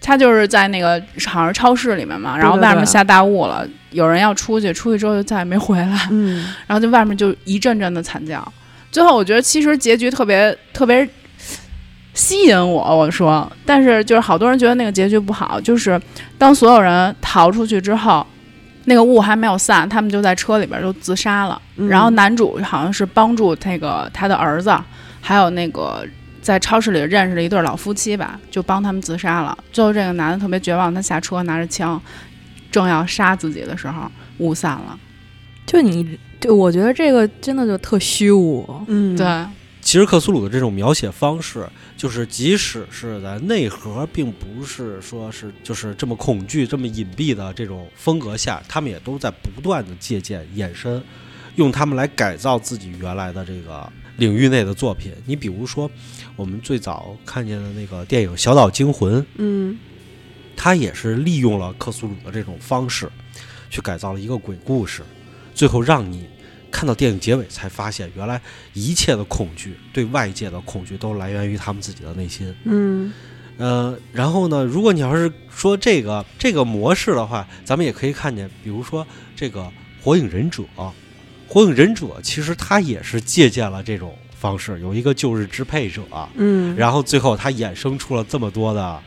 [0.00, 8.42] 他就是在那个好像是超市里面嘛，然后外面下大雾了，有人要出去，出去之后就再也没回来，嗯，然后就外面就一阵阵的惨叫。
[8.90, 11.06] 最后我觉得其实结局特别特别
[12.14, 16.00] 吸引我，我说，但是就是好多人觉得那个结局不好，就是
[16.38, 18.26] 当所有人逃出去之后，
[18.86, 21.60] 那个雾还没有散，他们就在车里边就自杀了。
[21.88, 24.74] 然后男主好像是帮助那个他的儿子，
[25.20, 26.04] 还有那个。
[26.42, 29.56] 在超市里认识了一对老夫妻吧，就帮他们自杀了。
[29.70, 32.00] 最后这个男的特别绝望，他下车拿着枪，
[32.70, 34.98] 正要杀自己的时候，雾散了。
[35.66, 38.66] 就你，就我觉得这个真的就特虚无。
[38.88, 39.26] 嗯，对。
[39.82, 51.02] 其实克苏鲁的这种描写方式，就是即使是在内核并不是说是就是这么恐惧、这么隐蔽的这种风格下，他们也都在不断的借鉴、衍生，
[51.56, 53.86] 用他们来改造自己原来的这个。
[54.16, 55.90] 领域内的作品，你比如说，
[56.40, 59.78] 我们最早看见的那个电影《小岛惊魂》，嗯，
[60.56, 63.10] 它也是利用了克苏鲁的这种方式，
[63.68, 65.02] 去改造了一个鬼故事，
[65.54, 66.26] 最后让你
[66.70, 68.40] 看到电影结尾才发现，原来
[68.72, 72.54] 一切的恐惧，对外界的恐惧都来源于他们自己的内心。
[72.64, 73.12] 嗯，
[73.58, 79.60] 呃，然后呢，如果你要是说这个这个模式的话，咱们也可以看见，比如说这个
[80.02, 80.62] 《火影忍者》。
[81.46, 86.02] 火影忍者其实他也是借鉴了这种方式，有一个旧日支配者，
[86.34, 88.98] 嗯，然后最后他衍生出了这么多的，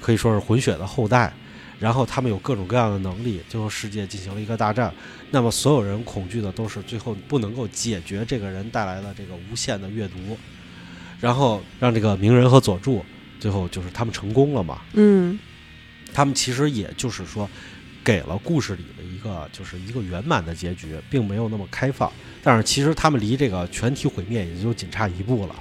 [0.00, 1.32] 可以说是混血的后代，
[1.78, 4.92] 然后他们有各种各样的能力，最后世界进行了一个大战。
[5.30, 10.36] 那么所有人恐惧的都是最后不能够解决这个人带来的这个无限的阅读，
[11.20, 13.04] 然后让这个鸣人和佐助
[13.38, 14.80] 最后就是他们成功了嘛？
[14.94, 15.38] 嗯，
[16.12, 17.48] 他们其实也就是说。
[18.04, 22.10] 给了故事里的一个就是一个圆满的结局，并没有那么开放。
[22.42, 25.54] 但是其实他们离这个全体毁灭也就仅差一步了。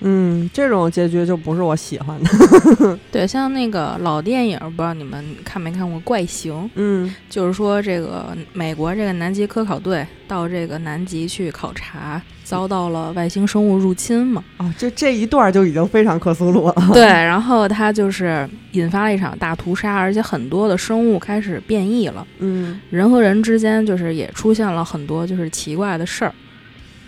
[0.00, 2.98] 嗯，这种结局就不是我喜欢的。
[3.10, 6.54] 对，像那个老电影，不知道你们看没看过《怪形》？
[6.76, 14.42] 嗯，就是说这个美国这个南极科考队到这个南极去考察，遭到了外星生物入侵嘛。
[14.56, 16.74] 啊，这这一段就已经非常克苏鲁了。
[16.94, 22.26] 对，然后他就是引发了一场大屠杀，而且很多的生物开始变异了。
[22.38, 26.34] 嗯，人和人之间就是也出现了很多就是奇怪的事儿。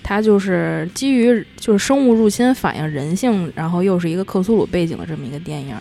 [0.02, 5.74] 它就是基于就是生物入侵反映人性，然后又是一个克苏鲁背景的这么一个电影。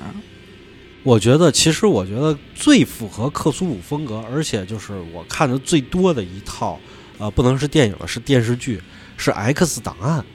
[1.03, 6.77] 我觉得，其实我觉得最符合克苏鲁风格，而且就是我看的最多的一套，
[7.17, 8.79] 呃，不能是电影了，是电视剧，
[9.19, 10.19] 是《X 档案》。《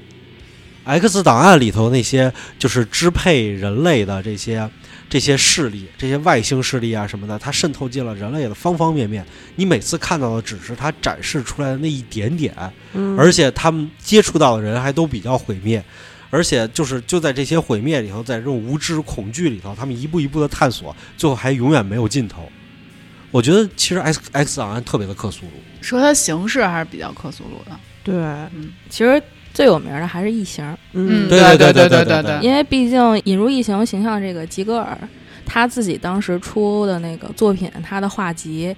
[1.00, 4.70] X 档案》里头那些就是支配人类的这些。
[5.06, 9.24] 这些势力，这些外星势力啊什么的，它渗透进了人类的方方面面。
[9.54, 12.52] 你每次看到的只是它展示出来的那一点点，
[13.16, 15.84] 而且他们接触到的人还都比较毁灭，
[16.30, 22.48] 而且就是就在这些毁灭里头，在这种无知恐惧里头，他们一步一步的探索，最后还永远没有尽头。
[23.30, 27.78] 我觉得其实 X X 档案特别的克苏鲁，说它形式还是比较克苏鲁的。
[28.04, 29.20] 对，嗯，其实。
[29.54, 34.98] 最有名的还是异形，嗯，对对对对对对，因为毕竟引入异形形象这个吉格尔，
[35.46, 38.74] 他自己当时出的那个作品，他的画集，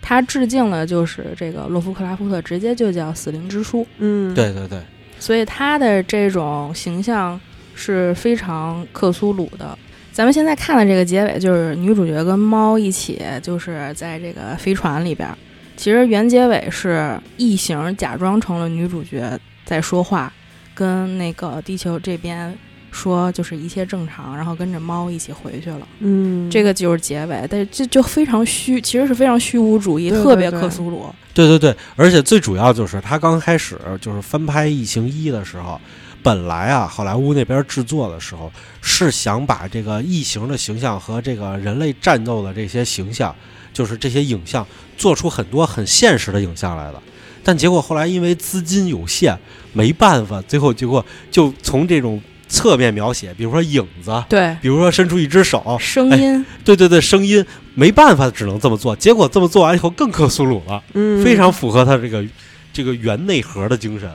[0.00, 3.80] 他致敬了就是这个洛夫克拉夫特，直接就叫《死灵之书》。
[3.98, 4.78] 嗯，对对对，
[5.18, 7.40] 所以他的这种形象
[7.74, 9.76] 是非常克苏鲁的。
[10.12, 15.28] 咱们现在看的这个结尾，就是女主角跟猫一起，就是在这个飞船里边。
[15.76, 19.38] 其实原结尾是异形假装成了女主角。
[19.64, 20.30] 在说话，
[20.74, 22.52] 跟那个地球这边
[22.90, 25.86] 说就是一切正常，然后跟着猫一起回去了。
[26.00, 31.06] 嗯，这个就是结尾，但这就非常虚，其实是非常虚无主义，对对特别克苏鲁。
[31.32, 35.80] 对对对，而且最主要就是他刚开始就是翻拍《异形一》的时候，
[36.24, 38.52] 本来啊，好莱坞那边制作的时候
[38.82, 43.34] 是想把这个异形的形象和这个人类战斗的这些形象，
[43.72, 44.66] 就是这些影像，
[44.96, 47.00] 做出很多很现实的影像来的。
[47.44, 49.36] 但结果后来因为资金有限，
[49.72, 57.44] 没办法，最后结果就从这种侧面描写，比如说影子，对，比如说伸出一只手，哎声音，对对对，声音
[57.74, 58.94] 没办法，只能这么做。
[58.94, 60.80] 结果这么做完以后更克苏鲁了。
[60.92, 62.24] 嗯非常符合他这个
[62.72, 64.08] 这个原内核的精神。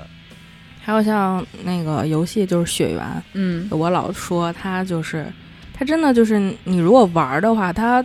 [0.82, 5.26] 还有像那个游戏就是血缘，嗯我老说他就是，
[5.74, 8.02] 他真的就是你如果玩的话，它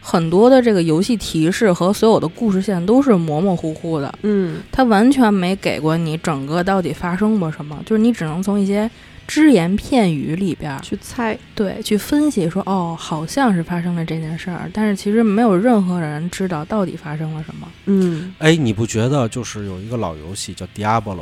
[0.00, 8.90] 很多的这个游戏提示和所有的故事线都是模模糊糊的，嗯它完全没给过你整个到底发生过什么，就是你只能从一些
[9.26, 17.68] 只言片语里边儿去猜，对去分析说，哦，好像是发生了这件事儿，但是其实没有任何人知道到底发生了什么。
[17.84, 21.16] 嗯哎，你不觉得就是有一个老游戏叫《Diablo》，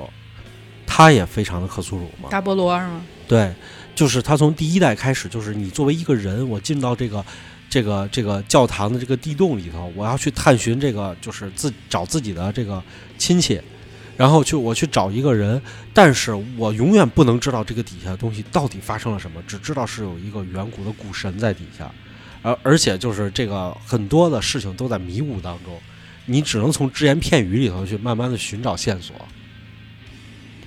[0.87, 2.29] 它也非常的克苏鲁吗？
[2.31, 3.03] 大菠萝是吗？
[3.27, 3.53] 对，
[3.97, 7.25] 就是它从第一代开始，就是你作为一个人，我进到这个
[7.69, 12.83] 这个这个教堂的这个地洞里头，我要去探寻这个，就是自找自己的这个
[13.19, 13.61] 亲戚。
[14.17, 15.61] 然后去我去找一个人，
[15.93, 21.93] 但是我永远不能知道这个底下的东西到底发生了什么，只知道是有一个远古的古神在底下，
[22.41, 25.79] 而而且就是这个很多的事情都在迷雾当中，
[26.25, 29.15] 你只能从只言片语里头去慢慢的寻找线索。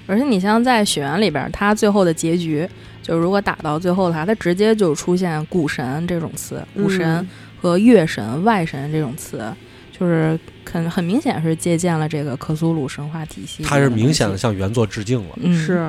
[0.09, 2.67] 而且你像在雪原里边儿，它最后的结局，
[3.03, 7.29] 就是如果打到最后的话，它直接就出现古神这种词，古神嗯
[7.61, 9.43] 和月神、外神这种词，
[9.91, 13.63] 就是很很明显是借鉴了这个克苏鲁神话体系。
[13.63, 15.35] 它是明显的，向原作致敬了。
[15.41, 15.87] 嗯，是。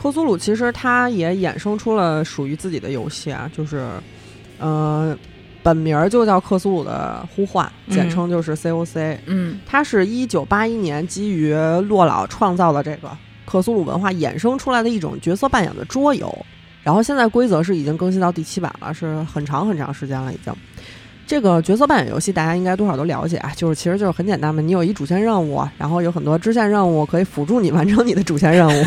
[0.00, 3.84] 克苏鲁其实它也衍生出了属于自己的游戏啊，就是，
[4.60, 5.16] 呃，
[5.60, 9.18] 本名儿就叫克苏鲁的呼唤，简嗯称就是 COC。
[9.26, 11.52] 嗯它是一九八一年基于
[11.88, 13.10] 洛老创造的这个
[13.48, 16.44] 克苏鲁文化衍生出来的一种角色扮演的桌游，
[16.82, 20.52] 然后现在规则是已经更新到第七版了，是很长很长时间了已经。
[21.26, 28.84] 这个角色扮演游戏大家应该多少都了解啊，就是其实就是很简单嘛，你有一主线任务，然后有很多支线任务可以辅助你完成你的主线任务。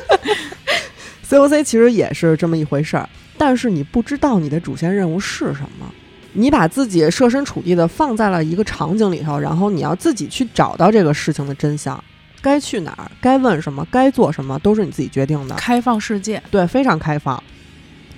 [1.28, 3.08] COC 其实也是这么一回事儿，
[3.38, 5.86] 但是你不知道你的主线任务是什么。
[6.32, 12.02] 你把自己设身处地的放在了一个场景里头，然后你要自己去找到这个事情的真相，
[12.42, 15.54] 该去哪儿，该问什么，该做什么，都是你自己决定的。
[15.56, 17.42] 开放世界，对，非常开放。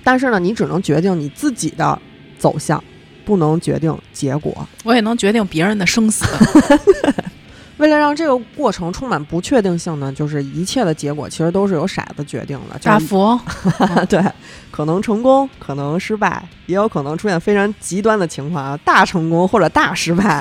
[0.03, 1.97] 但是呢，你只能决定你自己的
[2.37, 2.83] 走向，
[3.23, 4.67] 不能决定结果。
[4.83, 6.25] 我也能决定别人的生死。
[7.77, 12.77] 为了让这个过程充满不确定性呢，就是一切的结果其实都是由骰子决定的。
[12.77, 13.39] 就是大富翁，
[14.07, 14.23] 对，
[14.71, 20.39] 可能成功，可能失败，也有可能出现非常极端的情况啊，大成功或者大失败。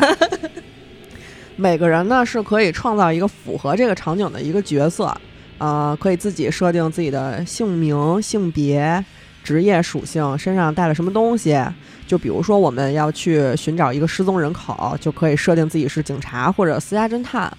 [1.56, 5.16] 每个人呢是可以创造一个符合这个场景的一个角色，
[5.58, 9.04] 呃，可以自己设定自己的姓名、性别、
[9.44, 11.58] 职业属性，身上带了什么东西。
[12.06, 17.50] 就比如说，我们要去寻找一个失踪人口，就可以设定自己是警察或者私家侦探。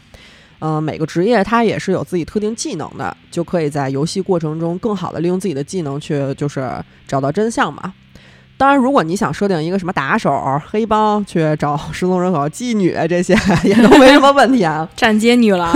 [0.59, 6.71] 嗯、每个职业它也是有自己特定技能的，就可以在游戏过程中更好的利用自己的技能去就是
[7.07, 7.93] 找到真相嘛。
[8.57, 10.31] 当然，如果你想设定一个什么打手、
[10.69, 14.87] 黑帮去找失踪人口、妓女这些， 也都没什么问题啊。
[14.95, 15.73] 站街女郎，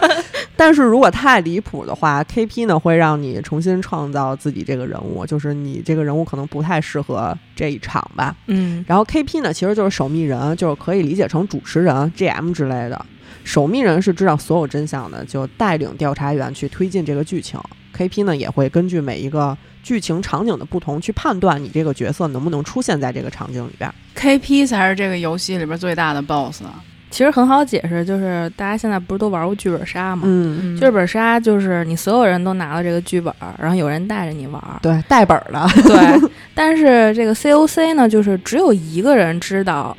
[0.56, 8.34] 但是如果太离谱的话，KP 呢会让你重新创造自己这个人物，就是你这个人物可能不太适合这一场吧。
[8.48, 13.06] 嗯，然后 KP 呢，其实就是守密人，就是可以理解成主持人、GM 之类的。
[13.44, 17.58] 守密人是知道所有真相的，就带领调查员去推进这个剧情。
[17.96, 23.92] KP 呢也会根据每一个剧情场景的不同，去判断你这个角色能不能出现在这个场景里边。
[24.16, 26.62] KP 才是这个游戏里边最大的 BOSS。
[27.08, 30.22] 其实很好解释，就是大家现在不是都玩过剧本杀吗？
[30.26, 34.80] 嗯，剧本杀就是你所有人都拿了这个剧本，然后有人带着你玩儿。
[34.82, 35.66] 对，带本儿的。
[35.84, 39.96] 对， 但是这个 COC 呢，就是只有一个人知道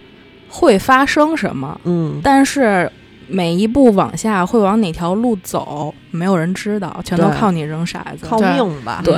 [0.50, 2.92] 会发生什么，嗯，但是
[3.28, 8.26] 每一步往下会往哪条路走，没有人知道，全都靠你扔骰子。
[8.26, 9.02] 靠命吧。
[9.04, 9.16] 对，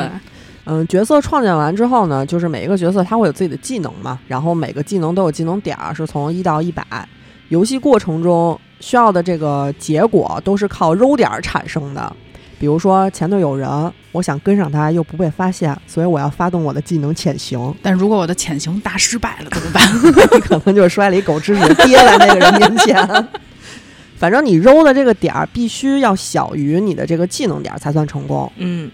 [0.65, 6.83] 嗯，角色创建完之后呢，就是每一个角色他会有自己的技能嘛，然后每个技能都有技能点儿，是从一到一百。
[7.49, 12.15] 游戏过程中需要的这个结果都是靠揉点儿产生的。
[12.59, 13.69] 比如说前头有人，
[14.11, 19.81] 我想跟上他又不被发现，所以我要发动我的技能潜行，但如果我的潜行大失败了怎么办？
[20.33, 23.27] 你 可能就是摔了一狗吃屎跌在那个人面前。
[24.19, 28.51] 反正你揉的这个点儿必须要小于你的这个技能点儿才算成功。
[28.57, 28.91] 嗯，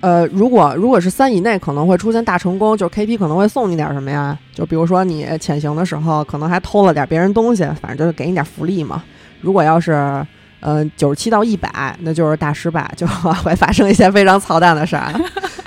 [0.00, 4.36] 呃，如果如果是三以内，可能会出现大成功，就是 KP 可能会送你点什么呀？
[4.54, 9.04] 就比如说你潜行的时候，可能还偷了点别人东西，反正就是给你点福利嘛。
[9.42, 10.26] 如果要是
[10.60, 13.06] 呃九十七到一百，那就是大失败，就
[13.44, 15.12] 会发生一些非常操蛋的事儿。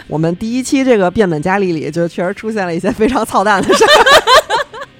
[0.07, 3.87] 我们第一期这个变本加厉里，就确实出现了一些非常操蛋的事儿。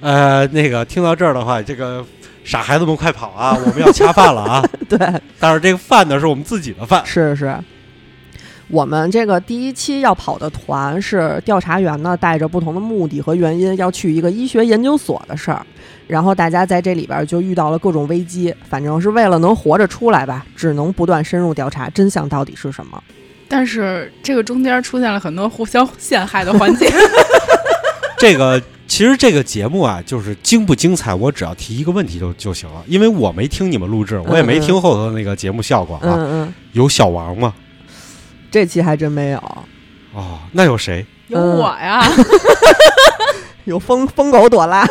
[0.00, 2.04] 呃，那个听到这儿的话，这个
[2.50, 3.56] 傻孩子们快跑啊！
[3.64, 4.68] 我们要掐饭了啊！
[4.90, 4.98] 对，
[5.38, 7.00] 但是这个饭呢，是我们自己的饭。
[7.06, 7.56] 是是，
[8.66, 15.64] 我们这个第一期要跑的团是调查员呢，带着不同的目的和原因要去一个医学研究所的事儿。
[16.08, 23.00] 然后大家在这里边就遇到了各种危机，反正是为了能活着出来吧，只能不断深入调查真相到底是什么。
[23.46, 26.90] 但是这个中间出现了很多互相陷害的环节。
[28.18, 28.60] 这个
[28.90, 36.02] 其实这个节目啊，就是精不精彩，我只要提一个问题就就行了，因为我没听你们录制，我也没听后头的那个节目效果啊。
[36.02, 37.54] 嗯嗯，有小王吗？
[38.50, 39.38] 这期还真没有。
[40.12, 41.06] 哦，那有谁？
[41.28, 42.02] 有我呀，
[43.64, 44.84] 有疯疯狗朵拉。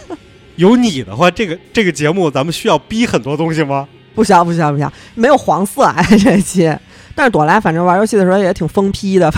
[0.56, 3.86] 有你的话，这个这个节目咱们需要逼很多东西吗？
[4.14, 6.74] 不需要，不需要，不需要，没有黄色哎， 这期。
[7.14, 9.30] 但是朵拉反正玩游戏的时候也挺疯批的，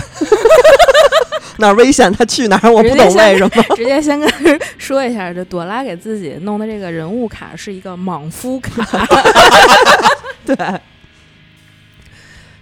[1.57, 3.63] 哪儿危险他去哪儿，我不懂为什么。
[3.75, 4.29] 直接先跟
[4.77, 9.07] 说一下，这朵拉给自己弄的这个人物卡是一个莽夫卡，
[10.45, 10.55] 对。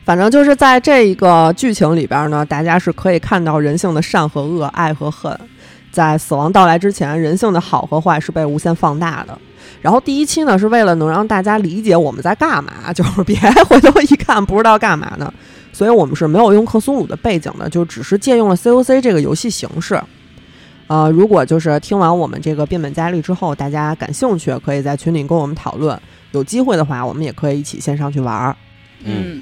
[0.06, 5.38] 反正就是在这一个剧情里边呢，大家是可以看到人性的善和恶、爱和恨。
[5.92, 9.38] 在死亡到来之前，人性的好和坏是被无限放大的。
[9.82, 13.36] 然后第一期呢，是为了能让大家理解我们在干嘛， 就是别
[13.68, 15.32] 回头一看不知道干嘛呢。
[15.72, 20.02] 所以我们是没有用克苏鲁的背景的，就只是借用了 COC 这个游戏形式。
[20.88, 26.00] 呃，如果就是听完我们这个变本加厉之后，大家感兴趣，可以在群里跟我们讨论。
[26.32, 28.56] 有机会的话，我们也可以一起线上去玩儿。
[29.04, 29.42] 嗯，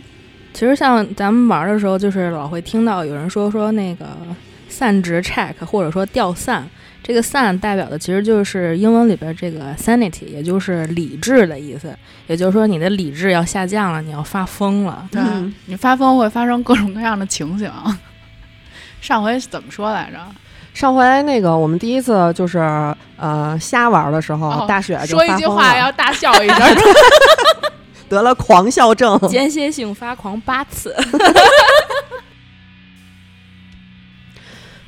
[0.53, 4.05] 其实像咱们玩的时候，就是老会听到有人说说那个。
[4.73, 6.65] 散值 check 或者说掉散，
[7.03, 11.95] 这个 “san” 代表的其实就是英文里边这个 sanity，也就是理智的意思。
[12.27, 15.07] 也就是说，你的理智要下降了，你要发疯了。
[15.11, 15.21] 对
[15.65, 17.69] 你发疯会发生各种各样的情形。
[19.01, 20.19] 上回怎么说来着？
[20.73, 22.59] 上回那个我们第一次就是
[23.17, 26.57] 呃瞎玩的时候，大雪说一句话要大笑一声，
[28.07, 30.95] 得了狂笑症，间歇性发狂八次。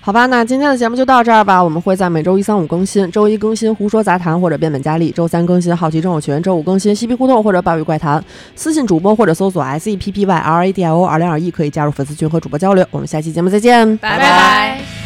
[0.05, 1.63] 好吧，那今天的节目就到这儿吧。
[1.63, 8.19] 我们会在每周一、三、五更新，周一更新《胡说杂谈》或者《变本加厉》，周三更新《好奇症友群》，周五更新《嬉皮互动》或者《暴雨怪谈》。
[8.53, 12.85] 私信主播或者搜索 S E P P Y R A D I O 二零二一，可以加入粉丝群和主播交流。
[12.91, 15.02] 我们下期节目再见，拜拜。